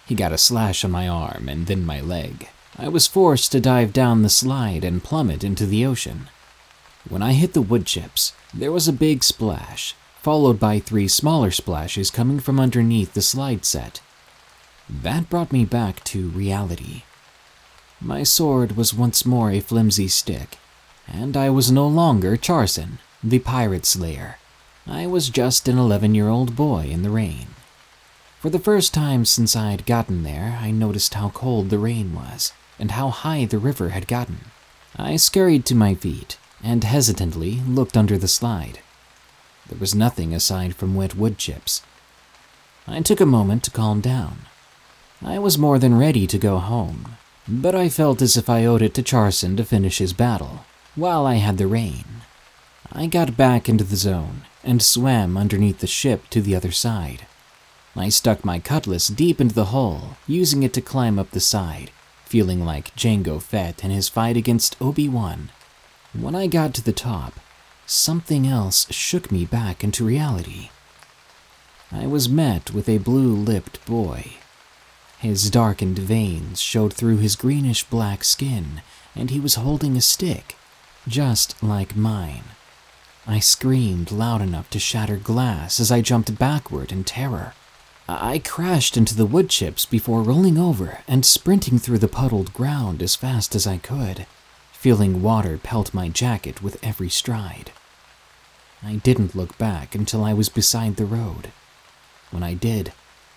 [0.06, 2.50] He got a slash on my arm and then my leg.
[2.78, 6.30] I was forced to dive down the slide and plummet into the ocean.
[7.08, 11.52] When I hit the wood chips, there was a big splash, followed by three smaller
[11.52, 14.02] splashes coming from underneath the slide set.
[14.90, 17.04] That brought me back to reality.
[18.02, 20.58] My sword was once more a flimsy stick,
[21.08, 24.38] and I was no longer Charson, the pirate slayer.
[24.86, 27.55] I was just an 11 year old boy in the rain.
[28.46, 32.54] For the first time since I'd gotten there, I noticed how cold the rain was
[32.78, 34.38] and how high the river had gotten.
[34.96, 38.82] I scurried to my feet and hesitantly looked under the slide.
[39.68, 41.82] There was nothing aside from wet wood chips.
[42.88, 44.42] I took a moment to calm down.
[45.24, 47.18] I was more than ready to go home,
[47.48, 51.26] but I felt as if I owed it to Charson to finish his battle while
[51.26, 52.06] I had the rain.
[52.92, 57.26] I got back into the zone and swam underneath the ship to the other side.
[57.98, 61.92] I stuck my cutlass deep into the hull, using it to climb up the side,
[62.26, 65.50] feeling like Jango Fett in his fight against Obi-Wan.
[66.14, 67.40] When I got to the top,
[67.86, 70.70] something else shook me back into reality.
[71.92, 74.34] I was met with a blue-lipped boy.
[75.20, 78.82] His darkened veins showed through his greenish-black skin,
[79.16, 80.58] and he was holding a stick,
[81.08, 82.44] just like mine.
[83.26, 87.54] I screamed loud enough to shatter glass as I jumped backward in terror.
[88.08, 93.02] I crashed into the wood chips before rolling over and sprinting through the puddled ground
[93.02, 94.28] as fast as I could,
[94.72, 97.72] feeling water pelt my jacket with every stride.
[98.84, 101.52] I didn't look back until I was beside the road.
[102.30, 102.94] When I did,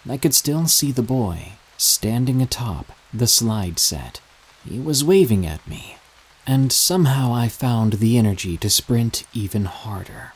[0.06, 4.20] I could still see the boy standing atop the slide set.
[4.68, 5.96] He was waving at me,
[6.46, 10.34] and somehow I found the energy to sprint even harder.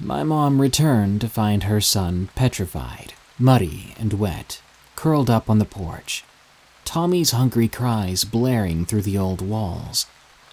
[0.00, 4.62] My mom returned to find her son petrified, muddy, and wet,
[4.94, 6.22] curled up on the porch.
[6.84, 10.06] Tommy's hungry cries blaring through the old walls.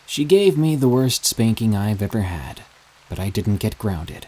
[0.07, 2.63] She gave me the worst spanking I've ever had,
[3.07, 4.25] but I didn't get grounded.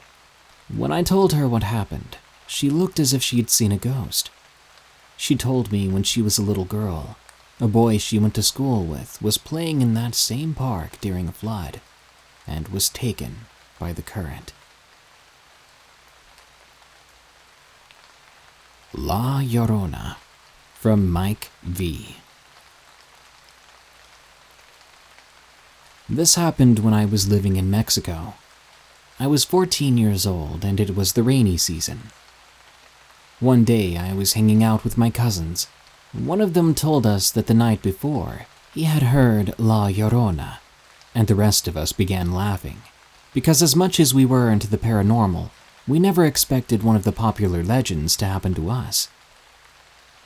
[0.73, 4.29] When I told her what happened, she looked as if she'd seen a ghost.
[5.17, 7.17] She told me when she was a little girl,
[7.59, 11.31] a boy she went to school with was playing in that same park during a
[11.31, 11.81] flood
[12.45, 13.47] and was taken
[13.79, 14.53] by the current.
[18.93, 20.15] La Llorona
[20.75, 22.15] from Mike V.
[26.07, 28.35] This happened when I was living in Mexico.
[29.19, 32.11] I was 14 years old and it was the rainy season.
[33.41, 35.67] One day I was hanging out with my cousins.
[36.13, 40.59] One of them told us that the night before he had heard La Llorona,
[41.13, 42.81] and the rest of us began laughing,
[43.33, 45.49] because as much as we were into the paranormal,
[45.87, 49.07] we never expected one of the popular legends to happen to us.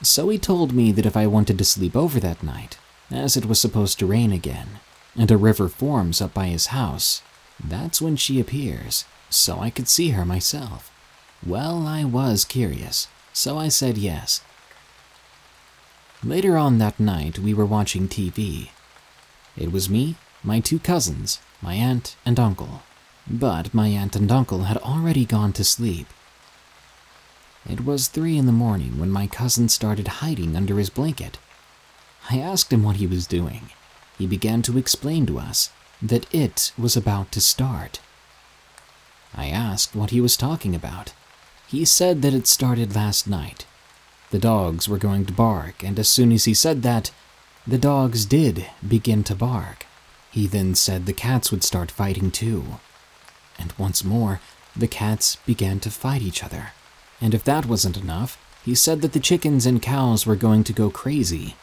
[0.01, 2.77] So he told me that if I wanted to sleep over that night,
[3.11, 4.79] as it was supposed to rain again,
[5.15, 7.21] and a river forms up by his house,
[7.63, 10.91] that's when she appears, so I could see her myself.
[11.45, 14.41] Well, I was curious, so I said yes.
[16.23, 18.69] Later on that night, we were watching TV.
[19.55, 22.81] It was me, my two cousins, my aunt, and uncle
[23.29, 26.07] but my aunt and uncle had already gone to sleep.
[27.69, 31.37] It was three in the morning when my cousin started hiding under his blanket.
[32.29, 33.69] I asked him what he was doing.
[34.17, 37.99] He began to explain to us that it was about to start.
[39.33, 41.13] I asked what he was talking about.
[41.67, 43.65] He said that it started last night.
[44.31, 47.11] The dogs were going to bark, and as soon as he said that,
[47.67, 49.85] the dogs did begin to bark.
[50.31, 52.79] He then said the cats would start fighting too
[53.59, 54.39] and once more,
[54.75, 56.71] the cats began to fight each other.
[57.19, 60.73] And if that wasn't enough, he said that the chickens and cows were going to
[60.73, 61.55] go crazy.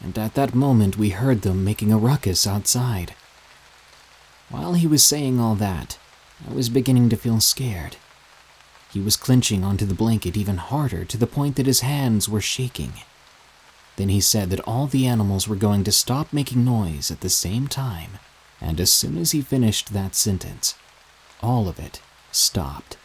[0.00, 3.14] And at that moment, we heard them making a ruckus outside.
[4.48, 5.98] While he was saying all that,
[6.48, 7.96] I was beginning to feel scared.
[8.92, 12.40] He was clenching onto the blanket even harder to the point that his hands were
[12.40, 12.94] shaking.
[13.96, 17.30] Then he said that all the animals were going to stop making noise at the
[17.30, 18.18] same time,
[18.60, 20.74] and as soon as he finished that sentence,
[21.42, 22.00] all of it
[22.32, 22.96] stopped.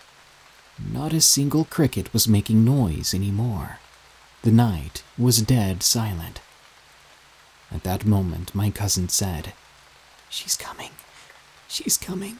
[0.77, 3.79] Not a single cricket was making noise anymore.
[4.43, 6.41] The night was dead silent.
[7.71, 9.53] At that moment, my cousin said,
[10.29, 10.91] She's coming.
[11.67, 12.39] She's coming.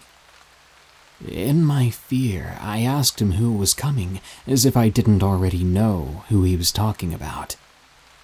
[1.25, 6.25] In my fear, I asked him who was coming, as if I didn't already know
[6.29, 7.55] who he was talking about.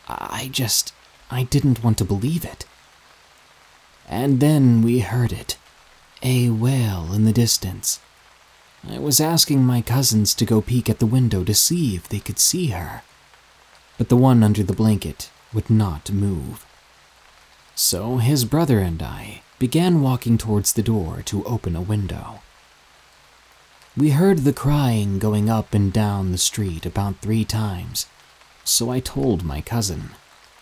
[0.07, 0.93] I just.
[1.30, 2.65] I didn't want to believe it.
[4.09, 5.57] And then we heard it
[6.24, 7.99] a wail in the distance.
[8.88, 12.19] I was asking my cousins to go peek at the window to see if they
[12.19, 13.03] could see her,
[13.97, 16.65] but the one under the blanket would not move.
[17.76, 22.41] So his brother and I began walking towards the door to open a window.
[23.97, 28.05] We heard the crying going up and down the street about three times,
[28.63, 30.11] so I told my cousin.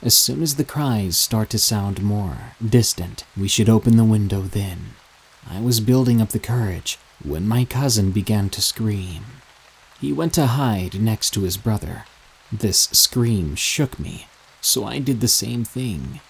[0.02, 4.42] As soon as the cries start to sound more distant, we should open the window
[4.42, 4.96] then.
[5.48, 9.26] I was building up the courage when my cousin began to scream.
[10.00, 12.06] He went to hide next to his brother.
[12.52, 14.28] This scream shook me,
[14.62, 16.22] so I did the same thing.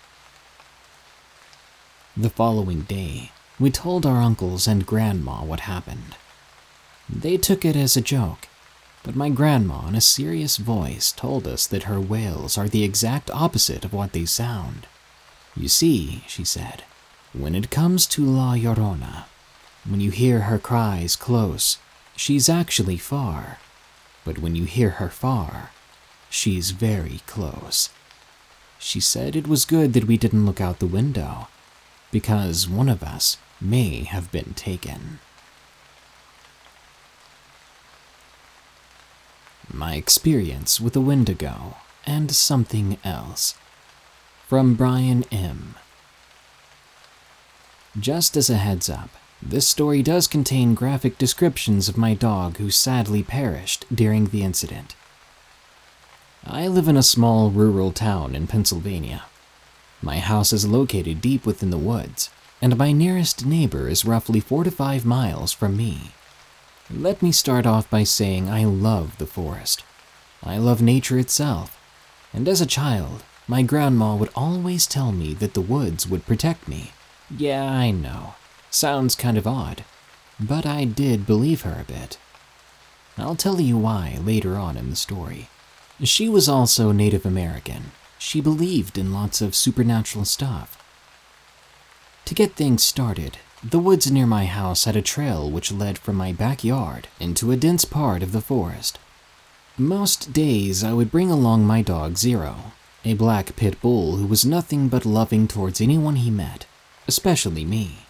[2.18, 6.16] The following day, we told our uncles and grandma what happened.
[7.07, 8.47] They took it as a joke,
[9.03, 13.32] but my grandma, in a serious voice, told us that her wails are the exact
[13.32, 14.88] opposite of what they sound.
[15.55, 16.84] You see, she said,
[17.34, 19.25] when it comes to La Llorona,
[19.88, 21.77] when you hear her cries close,
[22.15, 23.59] she's actually far.
[24.25, 25.71] But when you hear her far,
[26.30, 27.89] she's very close.
[28.77, 31.47] She said it was good that we didn't look out the window,
[32.11, 35.19] because one of us may have been taken.
[39.71, 43.53] My experience with a Wendigo and something else.
[44.47, 45.75] From Brian M.
[47.97, 49.09] Just as a heads up,
[49.41, 54.95] This story does contain graphic descriptions of my dog who sadly perished during the incident.
[56.45, 59.23] I live in a small rural town in Pennsylvania.
[60.01, 62.29] My house is located deep within the woods,
[62.61, 66.11] and my nearest neighbor is roughly four to five miles from me.
[66.89, 69.83] Let me start off by saying I love the forest.
[70.43, 71.79] I love nature itself,
[72.33, 76.67] and as a child, my grandma would always tell me that the woods would protect
[76.67, 76.91] me.
[77.36, 78.36] Yeah, I know.
[78.71, 79.84] Sounds kind of odd,
[80.39, 82.17] but I did believe her a bit.
[83.17, 85.49] I'll tell you why later on in the story.
[86.03, 87.91] She was also Native American.
[88.17, 90.77] She believed in lots of supernatural stuff.
[92.25, 96.15] To get things started, the woods near my house had a trail which led from
[96.15, 98.97] my backyard into a dense part of the forest.
[99.77, 102.73] Most days, I would bring along my dog Zero,
[103.03, 106.65] a black pit bull who was nothing but loving towards anyone he met,
[107.10, 108.05] especially me.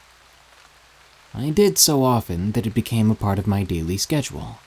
[1.34, 4.60] I did so often that it became a part of my daily schedule.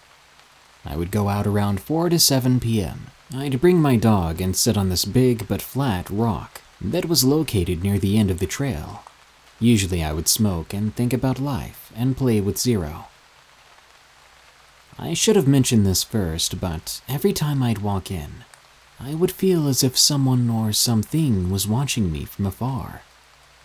[0.86, 3.08] I would go out around 4 to 7 p.m.
[3.34, 7.82] I'd bring my dog and sit on this big but flat rock that was located
[7.82, 9.04] near the end of the trail.
[9.60, 13.08] Usually, I would smoke and think about life and play with Zero.
[14.98, 18.44] I should have mentioned this first, but every time I'd walk in,
[18.98, 23.02] I would feel as if someone or something was watching me from afar,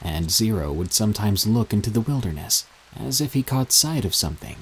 [0.02, 4.58] and Zero would sometimes look into the wilderness as if he caught sight of something.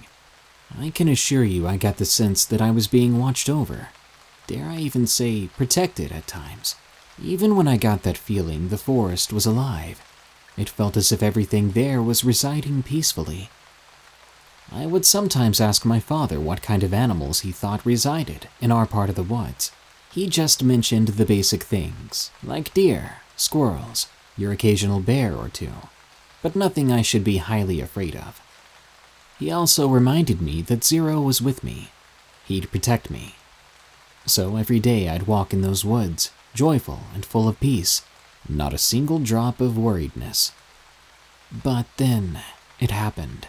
[0.77, 3.89] I can assure you I got the sense that I was being watched over.
[4.47, 6.75] Dare I even say protected at times.
[7.21, 10.01] Even when I got that feeling, the forest was alive.
[10.57, 13.49] It felt as if everything there was residing peacefully.
[14.71, 18.85] I would sometimes ask my father what kind of animals he thought resided in our
[18.85, 19.71] part of the woods.
[20.11, 24.07] He just mentioned the basic things, like deer, squirrels,
[24.37, 25.71] your occasional bear or two,
[26.41, 28.41] but nothing I should be highly afraid of.
[29.39, 31.89] He also reminded me that Zero was with me.
[32.45, 33.35] He'd protect me.
[34.25, 38.01] So every day I'd walk in those woods, joyful and full of peace,
[38.47, 40.51] not a single drop of worriedness.
[41.51, 42.39] But then
[42.79, 43.47] it happened.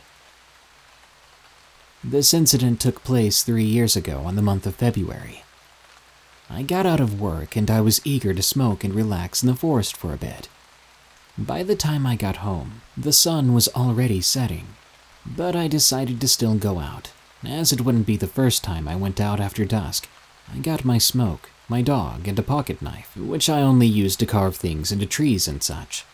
[2.04, 5.42] This incident took place three years ago on the month of February.
[6.48, 9.56] I got out of work and I was eager to smoke and relax in the
[9.56, 10.48] forest for a bit.
[11.38, 14.68] By the time I got home, the sun was already setting,
[15.26, 17.10] but I decided to still go out,
[17.44, 20.08] as it wouldn't be the first time I went out after dusk.
[20.50, 24.26] I got my smoke, my dog, and a pocket knife, which I only used to
[24.26, 26.06] carve things into trees and such.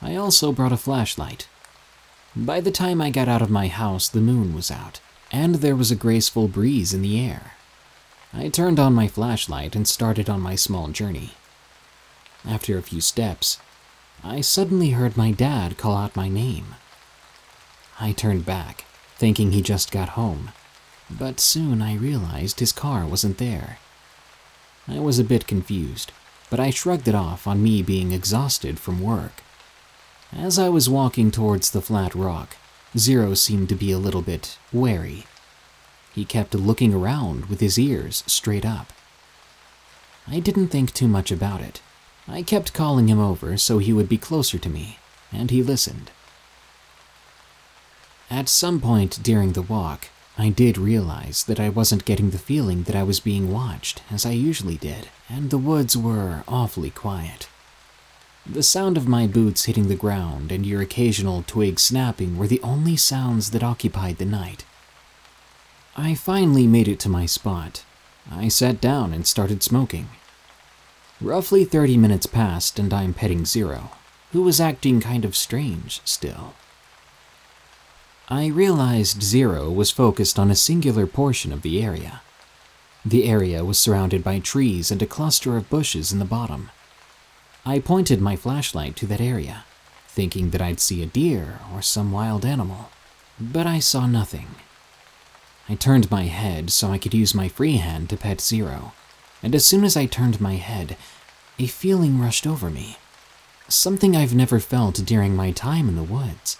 [0.00, 1.46] I also brought a flashlight.
[2.34, 5.76] By the time I got out of my house, the moon was out, and there
[5.76, 7.52] was a graceful breeze in the air.
[8.32, 11.32] I turned on my flashlight and started on my small journey.
[12.46, 13.58] After a few steps,
[14.24, 16.74] I suddenly heard my dad call out my name.
[18.00, 18.84] I turned back,
[19.16, 20.50] thinking he just got home,
[21.10, 23.78] but soon I realized his car wasn't there.
[24.86, 26.12] I was a bit confused,
[26.50, 29.42] but I shrugged it off on me being exhausted from work.
[30.32, 32.56] As I was walking towards the flat rock,
[32.96, 35.26] Zero seemed to be a little bit wary.
[36.14, 38.92] He kept looking around with his ears straight up.
[40.26, 41.80] I didn't think too much about it.
[42.28, 44.98] I kept calling him over so he would be closer to me,
[45.32, 46.10] and he listened.
[48.30, 52.82] At some point during the walk, I did realize that I wasn't getting the feeling
[52.84, 57.48] that I was being watched as I usually did, and the woods were awfully quiet.
[58.46, 62.62] The sound of my boots hitting the ground and your occasional twig snapping were the
[62.62, 64.64] only sounds that occupied the night.
[65.96, 67.84] I finally made it to my spot.
[68.30, 70.08] I sat down and started smoking.
[71.20, 73.90] Roughly 30 minutes passed, and I'm petting Zero,
[74.30, 76.54] who was acting kind of strange still.
[78.28, 82.20] I realized Zero was focused on a singular portion of the area.
[83.04, 86.70] The area was surrounded by trees and a cluster of bushes in the bottom.
[87.66, 89.64] I pointed my flashlight to that area,
[90.06, 92.90] thinking that I'd see a deer or some wild animal,
[93.40, 94.54] but I saw nothing.
[95.68, 98.92] I turned my head so I could use my free hand to pet Zero,
[99.42, 100.96] and as soon as I turned my head,
[101.58, 102.96] a feeling rushed over me.
[103.68, 106.58] Something I've never felt during my time in the woods.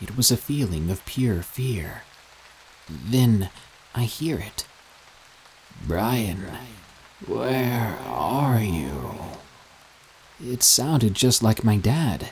[0.00, 2.02] It was a feeling of pure fear.
[2.88, 3.50] Then
[3.94, 4.66] I hear it.
[5.86, 6.44] Brian,
[7.26, 9.14] where are you?
[10.42, 12.30] It sounded just like my dad,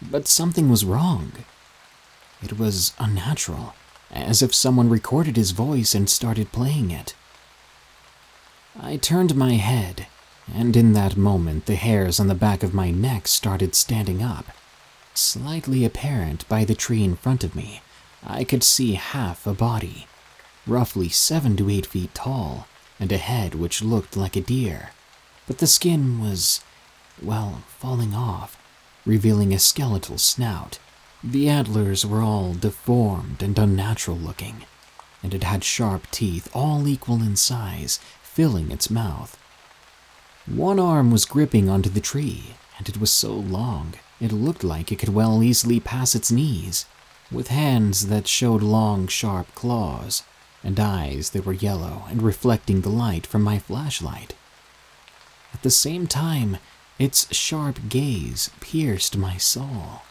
[0.00, 1.32] but something was wrong.
[2.42, 3.74] It was unnatural,
[4.10, 7.14] as if someone recorded his voice and started playing it.
[8.78, 10.06] I turned my head,
[10.52, 14.46] and in that moment the hairs on the back of my neck started standing up.
[15.12, 17.82] Slightly apparent by the tree in front of me,
[18.24, 20.06] I could see half a body,
[20.66, 22.68] roughly seven to eight feet tall,
[23.00, 24.90] and a head which looked like a deer.
[25.46, 26.62] But the skin was,
[27.20, 28.56] well, falling off,
[29.04, 30.78] revealing a skeletal snout.
[31.24, 34.64] The antlers were all deformed and unnatural looking,
[35.22, 37.98] and it had sharp teeth, all equal in size,
[38.32, 39.36] filling its mouth.
[40.46, 44.92] One arm was gripping onto the tree, and it was so long it looked like
[44.92, 46.86] it could well easily pass its knees,
[47.32, 50.22] with hands that showed long, sharp claws,
[50.62, 54.34] and eyes that were yellow and reflecting the light from my flashlight.
[55.52, 56.58] At the same time,
[56.98, 60.02] its sharp gaze pierced my soul.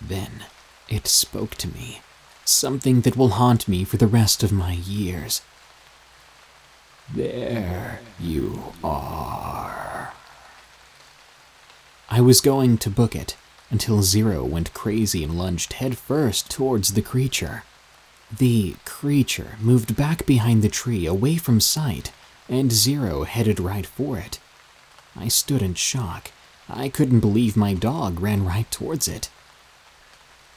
[0.00, 0.44] Then
[0.88, 2.02] it spoke to me,
[2.44, 5.42] something that will haunt me for the rest of my years.
[7.14, 10.12] There you are.
[12.10, 13.36] I was going to book it
[13.70, 17.64] until Zero went crazy and lunged headfirst towards the creature.
[18.36, 22.12] The creature moved back behind the tree, away from sight,
[22.48, 24.38] and Zero headed right for it.
[25.16, 26.30] I stood in shock.
[26.68, 29.30] I couldn't believe my dog ran right towards it.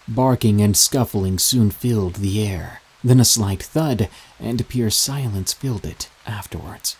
[0.07, 5.85] Barking and scuffling soon filled the air, then a slight thud, and pure silence filled
[5.85, 6.97] it afterwards.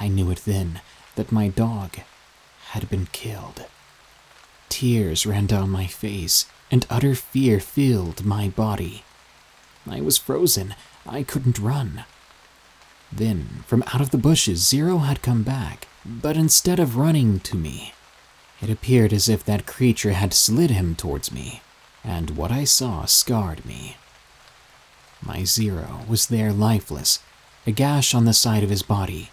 [0.00, 0.80] I knew it then
[1.16, 1.98] that my dog
[2.70, 3.66] had been killed.
[4.68, 9.02] Tears ran down my face, and utter fear filled my body.
[9.88, 10.74] I was frozen.
[11.06, 12.04] I couldn't run.
[13.10, 17.56] Then, from out of the bushes, Zero had come back, but instead of running to
[17.56, 17.94] me,
[18.60, 21.62] it appeared as if that creature had slid him towards me,
[22.04, 23.96] and what I saw scarred me.
[25.22, 27.20] My Zero was there lifeless,
[27.66, 29.30] a gash on the side of his body.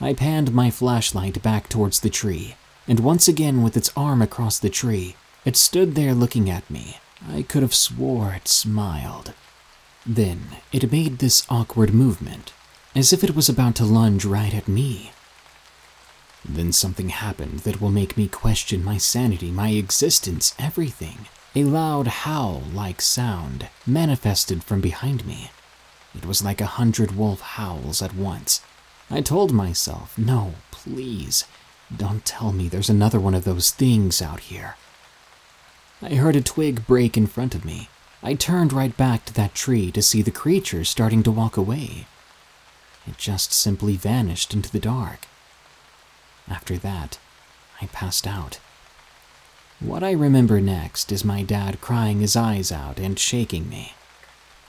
[0.00, 2.56] I panned my flashlight back towards the tree,
[2.88, 6.98] and once again with its arm across the tree, it stood there looking at me.
[7.28, 9.32] I could have swore it smiled.
[10.04, 12.52] Then it made this awkward movement,
[12.94, 15.12] as if it was about to lunge right at me.
[16.44, 21.26] Then something happened that will make me question my sanity, my existence, everything.
[21.56, 25.52] A loud howl like sound manifested from behind me.
[26.12, 28.60] It was like a hundred wolf howls at once.
[29.08, 31.44] I told myself, no, please,
[31.96, 34.76] don't tell me there's another one of those things out here.
[36.02, 37.88] I heard a twig break in front of me.
[38.20, 42.08] I turned right back to that tree to see the creature starting to walk away.
[43.06, 45.28] It just simply vanished into the dark.
[46.48, 47.18] After that,
[47.80, 48.58] I passed out.
[49.80, 53.94] What I remember next is my dad crying his eyes out and shaking me.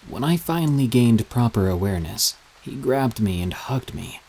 [0.07, 4.19] When I finally gained proper awareness, he grabbed me and hugged me.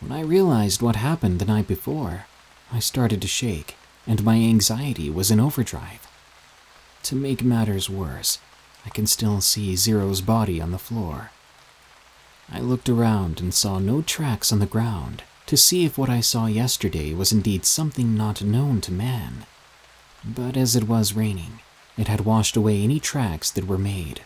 [0.00, 2.26] When I realized what happened the night before,
[2.72, 3.76] I started to shake,
[4.06, 6.08] and my anxiety was in overdrive.
[7.04, 8.38] To make matters worse,
[8.86, 11.30] I can still see Zero's body on the floor.
[12.50, 16.20] I looked around and saw no tracks on the ground to see if what I
[16.20, 19.46] saw yesterday was indeed something not known to man.
[20.24, 21.60] But as it was raining,
[21.98, 24.22] it had washed away any tracks that were made.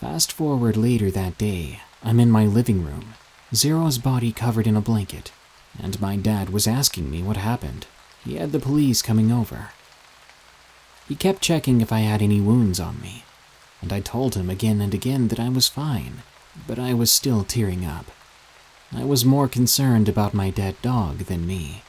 [0.00, 3.14] Fast forward later that day, I'm in my living room
[3.54, 5.30] Zero's body covered in a blanket,
[5.78, 7.86] and my dad was asking me what happened.
[8.24, 9.70] He had the police coming over.
[11.06, 13.24] He kept checking if I had any wounds on me,
[13.80, 16.22] and I told him again and again that I was fine,
[16.66, 18.06] but I was still tearing up.
[18.92, 21.83] I was more concerned about my dead dog than me.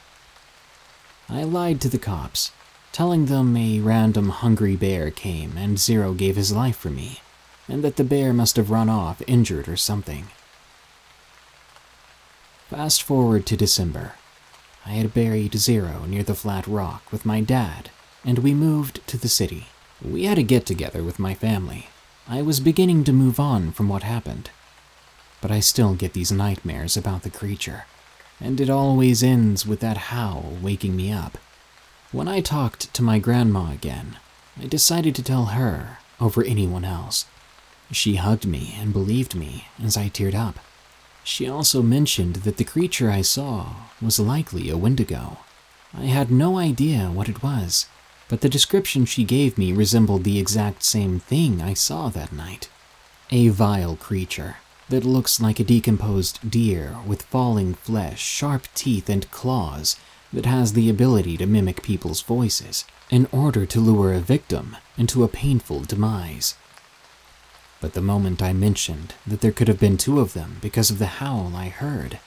[1.28, 2.52] I lied to the cops,
[2.92, 7.20] telling them a random hungry bear came and Zero gave his life for me,
[7.68, 10.26] and that the bear must have run off injured or something.
[12.70, 14.14] Fast forward to December.
[14.84, 17.90] I had buried Zero near the flat rock with my dad,
[18.24, 19.66] and we moved to the city.
[20.02, 21.88] We had a get together with my family.
[22.28, 24.50] I was beginning to move on from what happened.
[25.40, 27.84] But I still get these nightmares about the creature,
[28.40, 31.38] and it always ends with that howl waking me up.
[32.12, 34.18] When I talked to my grandma again,
[34.60, 37.26] I decided to tell her over anyone else.
[37.92, 40.58] She hugged me and believed me as I teared up.
[41.24, 45.38] She also mentioned that the creature I saw was likely a wendigo.
[45.92, 47.86] I had no idea what it was,
[48.28, 52.68] but the description she gave me resembled the exact same thing I saw that night.
[53.30, 54.56] A vile creature
[54.88, 59.96] that looks like a decomposed deer with falling flesh, sharp teeth, and claws
[60.32, 65.24] that has the ability to mimic people's voices in order to lure a victim into
[65.24, 66.54] a painful demise.
[67.80, 70.98] But the moment I mentioned that there could have been two of them because of
[70.98, 72.18] the howl I heard,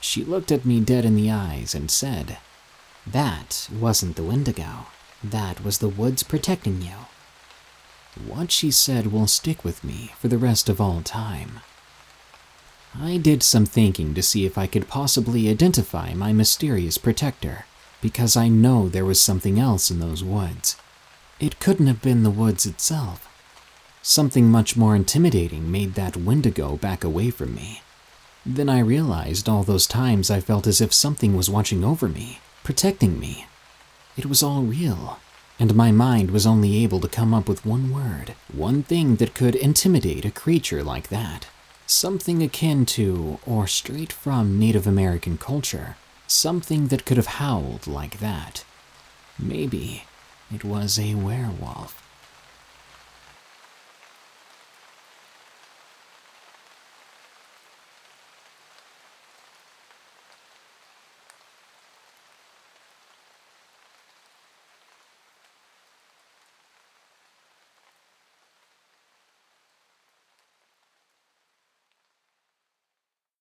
[0.00, 2.38] she looked at me dead in the eyes and said,
[3.06, 4.86] That wasn't the Wendigo.
[5.22, 7.06] That was the woods protecting you.
[8.26, 11.60] What she said will stick with me for the rest of all time.
[13.00, 17.66] I did some thinking to see if I could possibly identify my mysterious protector,
[18.00, 20.76] because I know there was something else in those woods.
[21.40, 23.28] It couldn't have been the woods itself.
[24.00, 27.82] Something much more intimidating made that Wendigo back away from me.
[28.46, 32.38] Then I realized all those times I felt as if something was watching over me,
[32.62, 33.46] protecting me.
[34.16, 35.18] It was all real,
[35.58, 39.34] and my mind was only able to come up with one word, one thing that
[39.34, 41.46] could intimidate a creature like that.
[41.86, 45.96] Something akin to, or straight from Native American culture.
[46.26, 48.64] Something that could have howled like that.
[49.38, 50.04] Maybe
[50.52, 52.03] it was a werewolf.